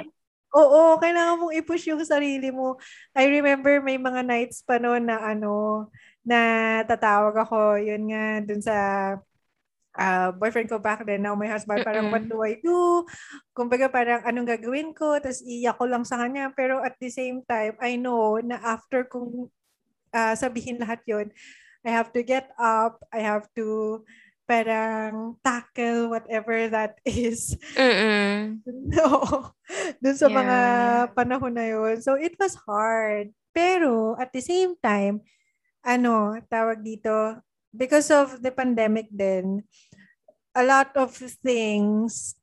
[0.57, 2.81] Oo, kailangan mong i-push yung sarili mo.
[3.13, 5.85] I remember may mga nights pa noon na ano,
[6.27, 6.39] na
[6.83, 8.75] tatawag ako, yun nga, dun sa
[9.97, 13.07] ah, boyfriend ko back then, now my husband, parang what do I do?
[13.57, 15.17] Kumbaga parang anong gagawin ko?
[15.17, 16.53] Tapos iyak ko lang sa kanya.
[16.53, 19.49] Pero at the same time, I know na after kong
[20.13, 21.31] ah, sabihin lahat yon
[21.87, 24.03] I have to get up, I have to
[24.47, 27.55] parang tackle whatever that is.
[27.75, 28.63] Mm-mm.
[28.67, 29.55] No.
[30.03, 31.15] Dun sa mga Yeah.
[31.15, 32.03] panahon na yun.
[32.03, 33.31] So, it was hard.
[33.55, 35.23] Pero, at the same time,
[35.87, 37.39] ano, tawag dito,
[37.71, 39.63] because of the pandemic din,
[40.51, 42.35] a lot of things,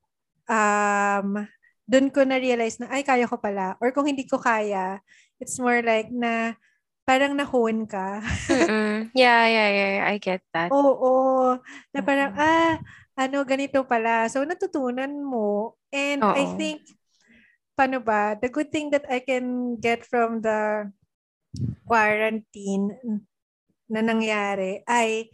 [0.48, 1.44] um,
[1.84, 3.76] dun ko na-realize na, ay, kaya ko pala.
[3.84, 5.04] Or kung hindi ko kaya,
[5.36, 6.56] it's more like na,
[7.04, 8.24] parang nahon ka.
[9.14, 10.08] Yeah, yeah, yeah.
[10.08, 10.72] I get that.
[10.72, 11.60] Oo.
[11.92, 12.40] Na parang, Mm-mm.
[12.40, 12.74] ah,
[13.14, 14.26] ano, ganito pala.
[14.32, 15.76] So, natutunan mo.
[15.92, 16.56] And I Oo.
[16.56, 16.80] think,
[17.76, 20.88] paano ba, the good thing that I can get from the
[21.84, 22.96] quarantine
[23.88, 25.28] na nangyari ay,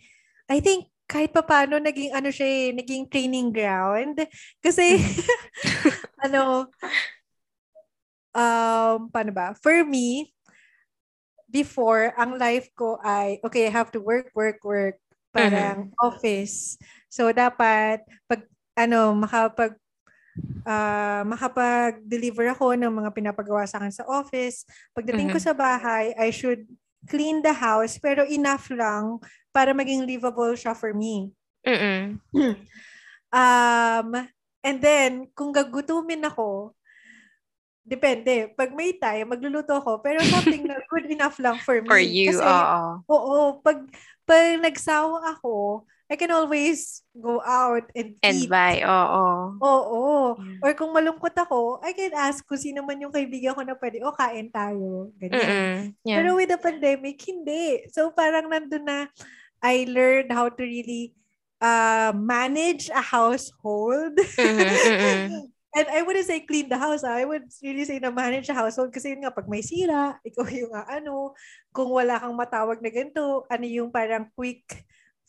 [0.50, 4.22] I think, kahit pa paano, naging ano siya eh, naging training ground.
[4.62, 4.94] Kasi,
[6.26, 6.70] ano,
[8.30, 9.54] um, paano ba?
[9.58, 10.30] For me,
[11.50, 15.02] before, ang life ko ay, okay, I have to work, work, work.
[15.34, 16.78] Parang office.
[17.10, 18.46] So, dapat, pag,
[18.78, 19.74] ano, makapag,
[20.62, 24.62] ah, makapag-deliver ako ng mga pinapagawa sa akin sa office.
[24.94, 25.46] Pagdating ko Mhm.
[25.46, 26.66] sa bahay, I should
[27.08, 29.22] clean the house, pero enough lang
[29.54, 31.32] para maging livable siya for me.
[31.64, 32.18] Mm-mm.
[33.30, 34.08] Um,
[34.58, 36.74] and then, kung gagutumin ako,
[37.86, 38.50] depende.
[38.58, 41.88] Pag may time, magluluto ako, pero something na good enough lang for me.
[41.94, 42.82] For you, oo.
[43.06, 43.86] oo, pag,
[44.26, 48.50] pag nagsawa ako, I can always go out and, and eat.
[48.50, 49.54] buy, oo.
[49.62, 50.02] Oo.
[50.42, 50.58] Yeah.
[50.58, 54.02] Or kung malungkot ako, I can ask kung sino man yung kaibigan ko na pwede,
[54.02, 55.14] o kain tayo.
[55.22, 55.94] Ganyan.
[56.02, 56.18] Yeah.
[56.18, 57.86] Pero with the pandemic, hindi.
[57.94, 59.06] So parang nandun na,
[59.62, 61.14] I learned how to really
[61.62, 64.18] uh, manage a household.
[64.18, 67.06] Mm-hmm, And I wouldn't say clean the house.
[67.06, 67.14] Ah.
[67.14, 70.42] I would really say na manage a household kasi yun nga, pag may sira, ikaw
[70.50, 71.38] yung uh, ano,
[71.70, 74.66] kung wala kang matawag na ganito, ano yung parang quick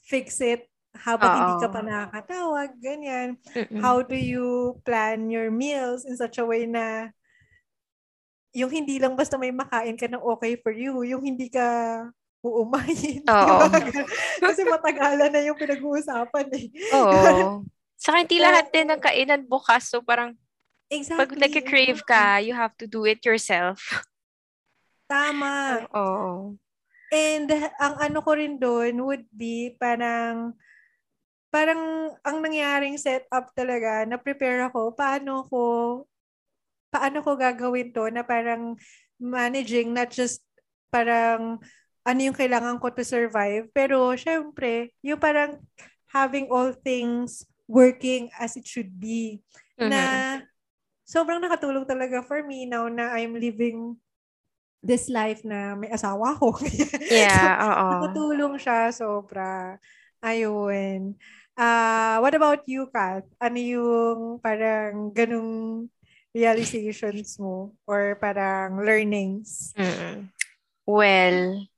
[0.01, 3.39] fix it habang hindi ka pa nakakatawag, ganyan.
[3.55, 3.79] Mm-mm.
[3.79, 7.15] How do you plan your meals in such a way na
[8.51, 11.63] yung hindi lang basta may makain ka ng okay for you, yung hindi ka
[12.43, 13.23] uumayin.
[13.31, 13.69] Oo.
[14.41, 16.67] Kasi matagalan na yung pinag-uusapan eh.
[16.97, 17.63] Oo.
[18.03, 19.87] Saka hindi lahat din ng kainan bukas.
[19.87, 20.33] So parang
[20.89, 21.21] exactly.
[21.21, 24.03] pag nag-crave ka, you have to do it yourself.
[25.05, 25.85] Tama.
[26.01, 26.57] Oo.
[27.11, 30.55] And ang ano ko rin doon would be parang
[31.51, 35.61] parang ang nangyaring setup talaga, na-prepare ako, paano ko
[36.91, 38.75] paano ko gagawin to na parang
[39.15, 40.43] managing not just
[40.91, 41.55] parang
[42.03, 45.61] ano yung kailangan ko to survive, pero syempre, yung parang
[46.09, 49.39] having all things working as it should be.
[49.77, 49.87] Mm-hmm.
[49.87, 50.01] Na
[51.07, 53.95] sobrang nakatulong talaga for me now na I'm living
[54.81, 56.57] this life na may asawa ko.
[57.13, 57.87] yeah, so, oo.
[58.01, 59.77] Nakatulong siya sobra.
[60.25, 61.15] Ayun.
[61.61, 63.21] Uh, what about you, Kat?
[63.37, 65.85] Ano yung parang ganung
[66.33, 69.69] realizations mo or parang learnings?
[69.77, 70.33] Mm-mm.
[70.89, 71.69] Well,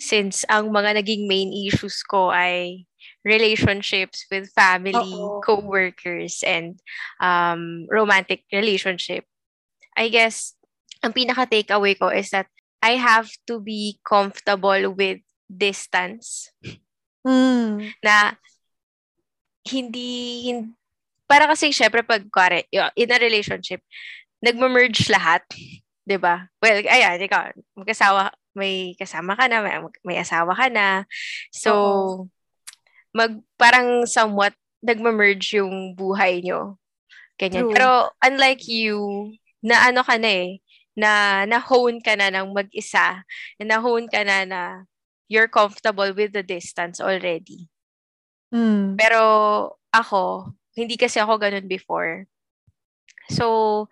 [0.00, 2.88] since ang mga naging main issues ko ay
[3.20, 5.44] relationships with family, Uh-oh.
[5.44, 6.80] co-workers, and
[7.20, 9.28] um, romantic relationship,
[10.00, 10.56] I guess,
[11.04, 12.48] ang pinaka-takeaway ko is that
[12.80, 16.48] I have to be comfortable with distance.
[17.20, 17.92] Mm.
[18.00, 18.40] Na
[19.70, 20.74] hindi, hindi
[21.30, 22.66] para kasi syempre pag kare,
[22.98, 23.78] in a relationship,
[24.42, 25.46] nagme-merge lahat,
[26.02, 26.50] 'di ba?
[26.58, 31.06] Well, ayan, ikaw, magkasawa, may kasama ka na, may, may asawa ka na.
[31.54, 32.26] So,
[33.14, 36.74] mag parang somewhat nagma-merge yung buhay nyo.
[37.38, 37.70] Ganyan.
[37.70, 37.74] True.
[37.78, 37.88] Pero
[38.26, 39.30] unlike you,
[39.62, 40.58] na ano ka na eh,
[40.98, 43.22] na na-hone ka na ng mag-isa,
[43.62, 44.60] na-hone ka na na
[45.30, 47.70] you're comfortable with the distance already.
[48.50, 48.98] Mm.
[48.98, 49.22] Pero
[49.90, 52.26] ako, hindi kasi ako ganun before.
[53.30, 53.86] So,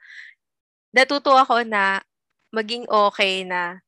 [0.90, 2.02] natuto ako na
[2.50, 3.82] maging okay na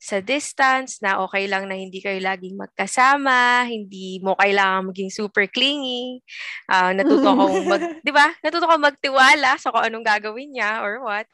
[0.00, 5.44] sa distance, na okay lang na hindi kayo laging magkasama, hindi mo kailangan maging super
[5.44, 6.24] clingy.
[6.64, 8.32] Uh, natuto akong mag, 'di ba?
[8.40, 11.28] Natuto akong magtiwala sa kung anong gagawin niya or what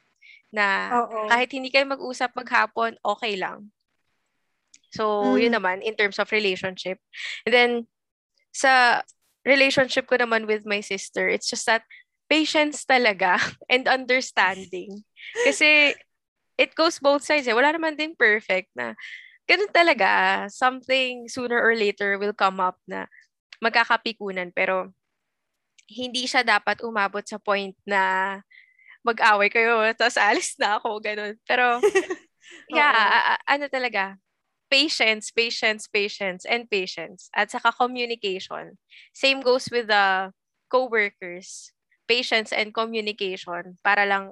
[0.51, 1.27] na Oo.
[1.31, 3.71] kahit hindi kayo mag-usap maghapon, okay lang.
[4.91, 5.47] So, mm.
[5.47, 6.99] yun naman in terms of relationship.
[7.43, 7.71] And then
[8.57, 9.05] sa
[9.45, 11.85] relationship ko naman with my sister, it's just that
[12.25, 13.37] patience talaga
[13.71, 15.05] and understanding.
[15.45, 15.93] Kasi
[16.57, 17.53] it goes both sides eh.
[17.53, 18.97] Wala naman din perfect na
[19.45, 20.43] ganun talaga.
[20.49, 23.05] Something sooner or later will come up na
[23.61, 24.51] magkakapikunan.
[24.51, 24.91] Pero
[25.87, 28.35] hindi siya dapat umabot sa point na
[29.07, 31.39] mag-away kayo, tapos alis na ako, ganun.
[31.47, 31.79] Pero,
[32.75, 34.19] yeah, ano talaga,
[34.67, 37.31] patience, patience, patience, and patience.
[37.35, 38.79] At saka communication.
[39.15, 40.31] Same goes with the
[40.67, 41.71] co-workers.
[42.07, 44.31] Patience and communication para lang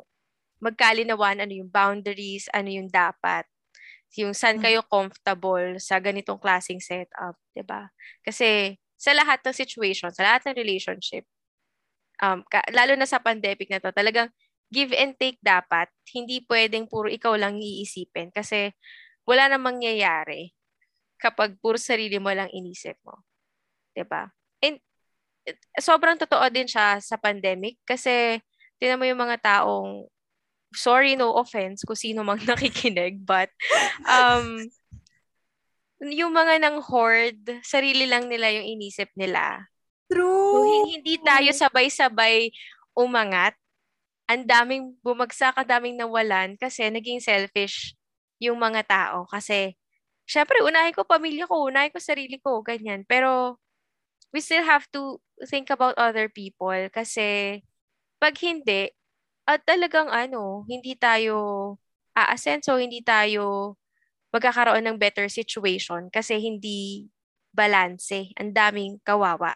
[0.63, 3.43] magkalinawan ano yung boundaries, ano yung dapat,
[4.15, 4.87] yung saan kayo mm.
[4.87, 7.91] comfortable sa ganitong klaseng setup, 'di ba?
[8.23, 11.27] Kasi sa lahat ng situation, sa lahat ng relationship,
[12.23, 14.31] um, ka, lalo na sa pandemic na to, talagang
[14.71, 15.91] give and take dapat.
[16.09, 18.71] Hindi pwedeng puro ikaw lang iisipin kasi
[19.25, 20.53] wala namang mangyayari
[21.19, 23.25] kapag puro sarili mo lang inisip mo.
[23.91, 24.29] 'Di ba?
[24.61, 24.79] And
[25.77, 28.39] sobrang totoo din siya sa pandemic kasi
[28.77, 30.05] tinan mo yung mga taong
[30.75, 33.49] sorry, no offense kung sino mang nakikinig, but
[34.03, 34.67] um,
[36.03, 39.71] yung mga nang hoard, sarili lang nila yung inisip nila.
[40.11, 40.53] True.
[40.53, 40.59] So,
[40.91, 42.51] hindi tayo sabay-sabay
[42.93, 43.55] umangat.
[44.27, 47.95] Ang daming bumagsak, ang daming nawalan kasi naging selfish
[48.39, 49.17] yung mga tao.
[49.29, 49.75] Kasi,
[50.27, 53.03] syempre, unahin ko pamilya ko, unahin ko sarili ko, ganyan.
[53.07, 53.59] Pero,
[54.35, 57.59] we still have to think about other people kasi
[58.19, 58.91] pag hindi,
[59.45, 61.77] at talagang ano, hindi tayo
[62.17, 63.75] aasenso, hindi tayo
[64.33, 67.07] magkakaroon ng better situation kasi hindi
[67.55, 68.35] balanse.
[68.35, 69.55] Ang daming kawawa.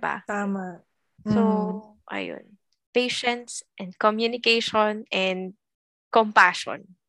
[0.00, 0.24] ba?
[0.24, 0.80] Tama.
[1.26, 1.34] Mm.
[1.34, 1.40] So,
[2.08, 2.56] ayun.
[2.94, 5.58] Patience and communication and
[6.08, 6.99] compassion.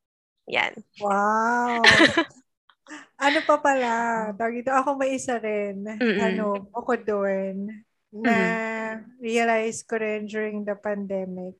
[0.51, 0.73] Yan.
[0.99, 1.79] Wow.
[3.25, 6.19] ano pa pala, tawag ito, ako may isa rin, Mm-mm.
[6.19, 7.71] ano, ako doon,
[8.11, 9.23] na Mm-hmm.
[9.23, 11.55] realize ko rin during the pandemic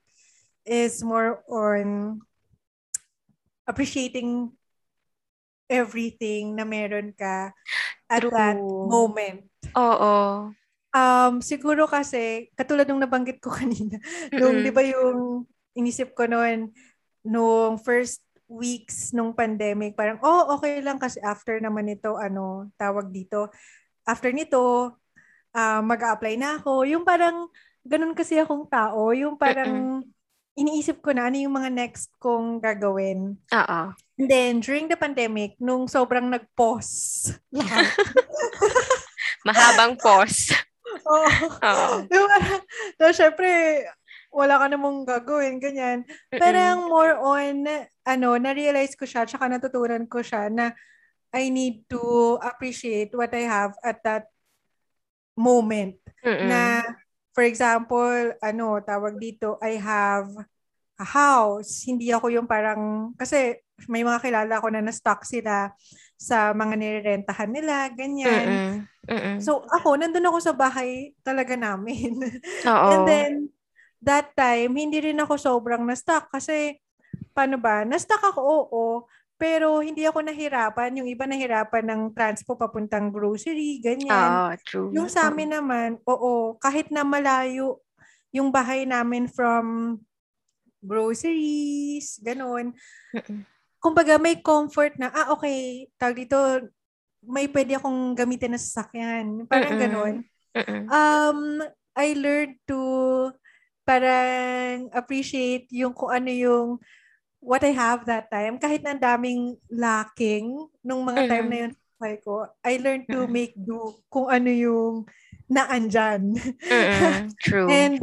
[0.68, 2.20] is more on
[3.64, 4.52] appreciating
[5.72, 7.56] everything na meron ka
[8.12, 8.36] at True.
[8.36, 9.48] that moment.
[9.80, 10.52] Oo.
[10.92, 13.96] Um, siguro kasi, katulad nung nabanggit ko kanina,
[14.36, 14.68] nung Mm-mm.
[14.68, 16.76] di ba yung inisip ko noon,
[17.24, 18.20] nung first
[18.52, 23.48] weeks nung pandemic, parang, oh, okay lang kasi after naman ito, ano, tawag dito,
[24.04, 24.92] after nito,
[25.56, 26.84] ah, mag-a-apply na ako.
[26.84, 27.48] Yung parang,
[27.88, 30.04] ganun kasi akong tao, yung parang,
[30.52, 33.40] iniisip ko na ano yung mga next kong gagawin.
[33.56, 33.82] Oo.
[34.20, 37.88] And then, during the pandemic, nung sobrang nag-pause lahat,
[39.48, 40.54] Mahabang pause.
[41.10, 41.30] Oo.
[41.50, 41.88] Oo.
[42.14, 42.30] Yung
[43.00, 43.82] so, syempre,
[44.32, 46.08] wala ka namang gagawin, ganyan.
[46.32, 47.68] Parang more on,
[48.08, 50.72] ano, na-realize ko siya, tsaka natutunan ko siya na
[51.32, 54.32] I need to appreciate what I have at that
[55.36, 56.00] moment.
[56.24, 56.48] Mm-mm.
[56.48, 56.84] Na,
[57.36, 60.32] for example, ano, tawag dito, I have
[61.00, 61.88] a house.
[61.88, 65.72] Hindi ako yung parang, kasi may mga kilala ko na na-stuck sila
[66.16, 68.48] sa mga nirerentahan nila, ganyan.
[68.48, 68.76] Mm-mm.
[69.10, 69.38] Mm-mm.
[69.42, 72.22] So, ako, nandun ako sa bahay talaga namin.
[72.70, 72.90] Oo.
[72.94, 73.34] And then,
[74.02, 76.78] that time, hindi rin ako sobrang na-stuck kasi,
[77.32, 78.86] paano ba, na-stuck ako, oo,
[79.42, 81.02] pero hindi ako nahirapan.
[81.02, 84.30] Yung iba nahirapan ng transpo papuntang grocery, ganyan.
[84.30, 84.90] Oo, true.
[84.94, 87.82] Yung sa amin naman, oo, kahit na malayo
[88.30, 89.98] yung bahay namin from
[90.82, 92.78] groceries, ganun.
[93.82, 96.38] Kumbaga, may comfort na, ah, okay, tag dito,
[97.26, 99.46] may pwede akong gamitin na sasakyan.
[99.50, 100.16] Parang ganun.
[100.90, 101.66] Um,
[101.98, 102.80] I learned to
[103.84, 106.68] parang appreciate yung kung ano yung
[107.42, 108.62] what I have that time.
[108.62, 110.54] Kahit na daming lacking
[110.86, 114.50] nung mga time na yun sa buhay ko, I learned to make do kung ano
[114.54, 115.10] yung
[115.50, 116.38] naandyan.
[116.38, 117.34] Mm-mm.
[117.46, 117.68] True.
[117.68, 118.00] And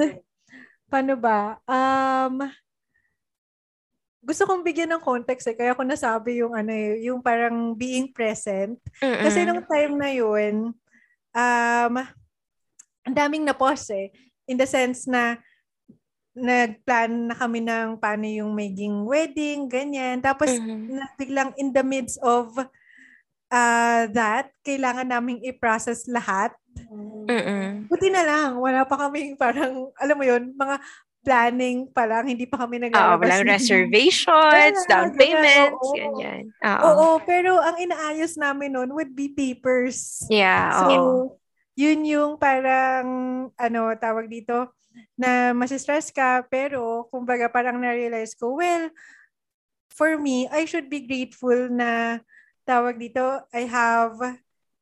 [0.90, 1.62] paano ba?
[1.64, 2.50] Um,
[4.20, 8.12] gusto kong bigyan ng context eh, kaya ako nasabi yung ano eh, yung parang being
[8.12, 8.76] present.
[9.00, 9.24] Mm-mm.
[9.24, 10.74] Kasi nung time na yun,
[11.32, 11.94] um,
[13.06, 14.08] ang daming na-pause eh.
[14.48, 15.40] In the sense na
[16.38, 20.18] nagplan na kami ng paano yung maging wedding, ganyan.
[20.18, 20.88] Tapos Mhm.
[20.90, 22.54] na, biglang in the midst of
[23.48, 26.52] uh, that, kailangan naming i-process lahat.
[27.24, 27.88] Mm-mm.
[27.88, 30.76] Buti na lang, wala pa kaming parang, alam mo yun, mga
[31.18, 33.20] planning pa lang, hindi pa kami Oo, naglalabas.
[33.20, 35.96] walang ng- reservations, down payments, oo.
[35.96, 36.52] ganyan.
[36.60, 36.84] Oo.
[36.84, 40.24] Oo, pero ang inaayos namin noon would be papers.
[40.28, 41.12] Yeah, So, oo.
[41.74, 43.06] yun yung parang,
[43.52, 44.72] ano, tawag dito,
[45.18, 48.88] na masistress ka, pero, kumbaga, parang na-realize ko, well,
[49.90, 52.22] for me, I should be grateful na,
[52.68, 54.14] tawag dito, I have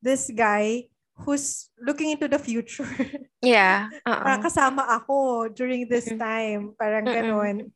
[0.02, 0.90] this guy
[1.24, 2.86] who's looking into the future.
[3.46, 3.94] Yeah.
[4.02, 4.42] Ah, Oo.
[4.42, 6.74] kasama ako during this time.
[6.74, 7.70] Parang ganun.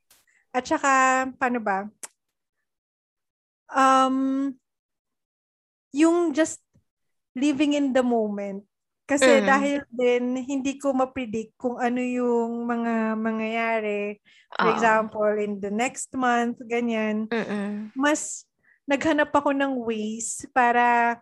[0.50, 1.86] At saka, paano ba?
[3.70, 4.50] Um,
[5.94, 6.58] yung just
[7.38, 8.66] living in the moment.
[9.10, 9.46] Kasi Mm.
[9.46, 14.22] dahil din, hindi ko ma-predict kung ano yung mga mangyayari.
[14.54, 14.74] For Oo.
[14.78, 17.26] example, in the next month, ganyan.
[17.26, 17.90] Mm-mm.
[17.98, 18.46] Mas
[18.86, 21.18] naghanap ako ng ways para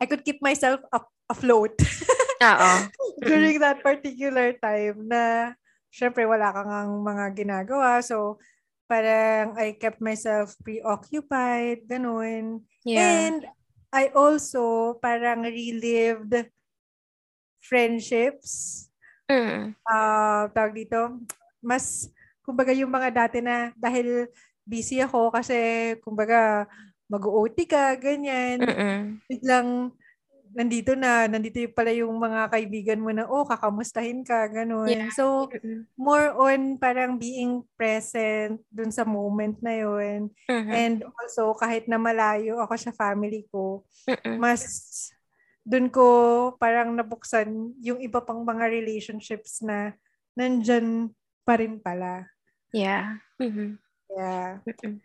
[0.00, 1.76] I could keep myself up, afloat.
[2.48, 2.72] Oo.
[3.20, 5.52] during that particular time na
[5.92, 8.00] syempre wala kang ang mga ginagawa.
[8.00, 8.40] So,
[8.88, 12.64] parang I kept myself preoccupied, ganun.
[12.88, 13.28] Yeah.
[13.28, 13.40] And
[13.92, 16.48] I also parang relived
[17.62, 18.86] friendships.
[19.30, 19.76] Mm.
[19.86, 21.20] Uh, tawag dito,
[21.62, 22.10] mas,
[22.42, 24.26] kumbaga yung mga dati na dahil
[24.66, 26.66] busy ako kasi, kumbaga,
[27.10, 29.18] mag-OT ka, ganyan Mm-mm.
[29.26, 29.90] biglang
[30.50, 34.90] nandito na, nandito yung pala yung mga kaibigan mo na, oh, kakamustahin ka, ganun.
[34.90, 35.10] Yeah.
[35.14, 35.46] So,
[35.94, 40.30] more on parang being present dun sa moment na yun.
[40.50, 40.70] Mhm.
[40.70, 44.42] And also, kahit na malayo ako sa family ko, Mm-mm.
[44.42, 44.62] mas
[45.64, 46.04] dun ko
[46.56, 49.92] parang nabuksan yung iba pang mga relationships na
[50.34, 51.12] nandyan
[51.44, 52.26] pa rin pala.
[52.72, 53.20] Yeah.
[53.40, 53.76] Mhm.
[54.10, 54.62] Yeah.
[54.66, 55.02] Mm-mm.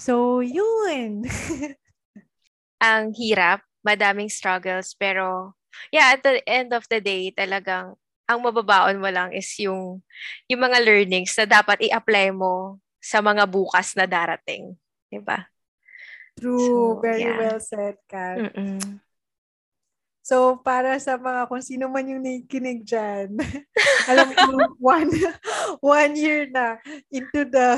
[0.00, 1.26] So, yun.
[2.82, 5.54] Ang hirap, madaming struggles, pero
[5.90, 7.94] yeah, at the end of the day, talagang
[8.26, 10.00] ang mababaon mo lang is yung
[10.46, 14.74] yung mga learnings na dapat i-apply mo sa mga bukas na darating,
[15.10, 15.46] 'di ba?
[16.38, 16.98] True.
[16.98, 17.36] So, Very yeah.
[17.38, 18.40] well said, Kat.
[18.40, 19.02] Mm-mm.
[20.22, 23.34] So, para sa mga kung sino man yung nakikinig dyan,
[24.10, 25.10] alam ko, one,
[25.82, 26.78] one year na
[27.10, 27.74] into the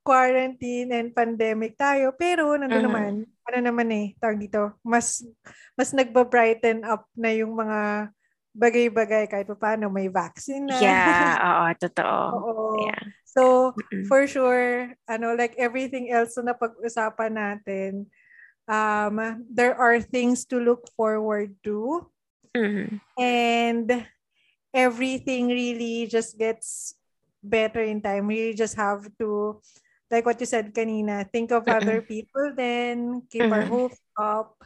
[0.00, 2.16] quarantine and pandemic tayo.
[2.16, 2.86] Pero, nandun Mhm.
[2.88, 3.12] naman,
[3.44, 5.20] ano naman eh, tawag dito, mas,
[5.76, 8.08] mas nagba-brighten up na yung mga
[8.56, 10.80] bagay-bagay kahit pa paano may vaccine na.
[10.80, 12.22] Yeah, oo, totoo.
[12.32, 12.64] Oo.
[12.88, 13.02] Yeah.
[13.28, 13.74] So,
[14.08, 18.06] for sure, ano, like everything else na napag-usapan natin,
[18.68, 22.06] um, there are things to look forward to.
[22.56, 23.00] Mhm.
[23.18, 24.06] And
[24.74, 26.94] everything really just gets
[27.42, 28.26] better in time.
[28.26, 29.60] We just have to,
[30.10, 31.76] like what you said kanina, think of Mm-mm.
[31.82, 33.70] other people then, keep our Mhm.
[33.70, 34.56] hopes up,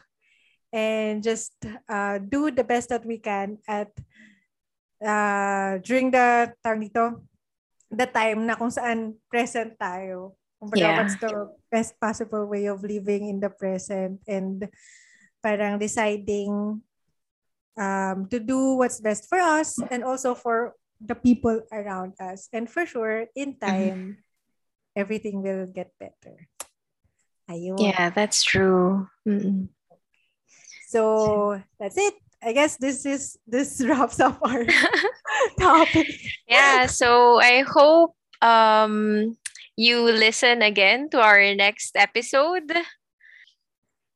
[0.73, 1.53] and just
[1.89, 3.91] uh, do the best that we can at
[5.03, 7.23] uh, during the, tawag dito,
[7.91, 10.38] the time na kung saan present tayo.
[10.59, 10.97] Kumbaga, Yeah.
[10.99, 11.33] what's the
[11.71, 14.67] best possible way of living in the present and
[15.39, 16.83] parang deciding
[17.79, 22.51] um, to do what's best for us and also for the people around us.
[22.51, 24.19] And for sure, in time,
[24.95, 26.47] everything will get better.
[27.47, 27.79] Ayun.
[27.79, 29.07] Yeah, that's true.
[29.23, 29.71] Mm-mm.
[30.91, 32.15] So, that's it.
[32.43, 34.65] I guess this is this wraps up our
[35.59, 36.07] topic.
[36.47, 39.35] Yeah, so I hope um
[39.79, 42.67] you listen again to our next episode.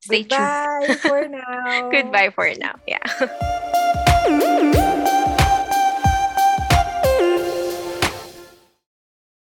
[0.03, 0.35] Stay tuned.
[0.35, 1.89] Goodbye for now.
[1.89, 2.75] Goodbye for now.
[2.83, 2.99] Yeah.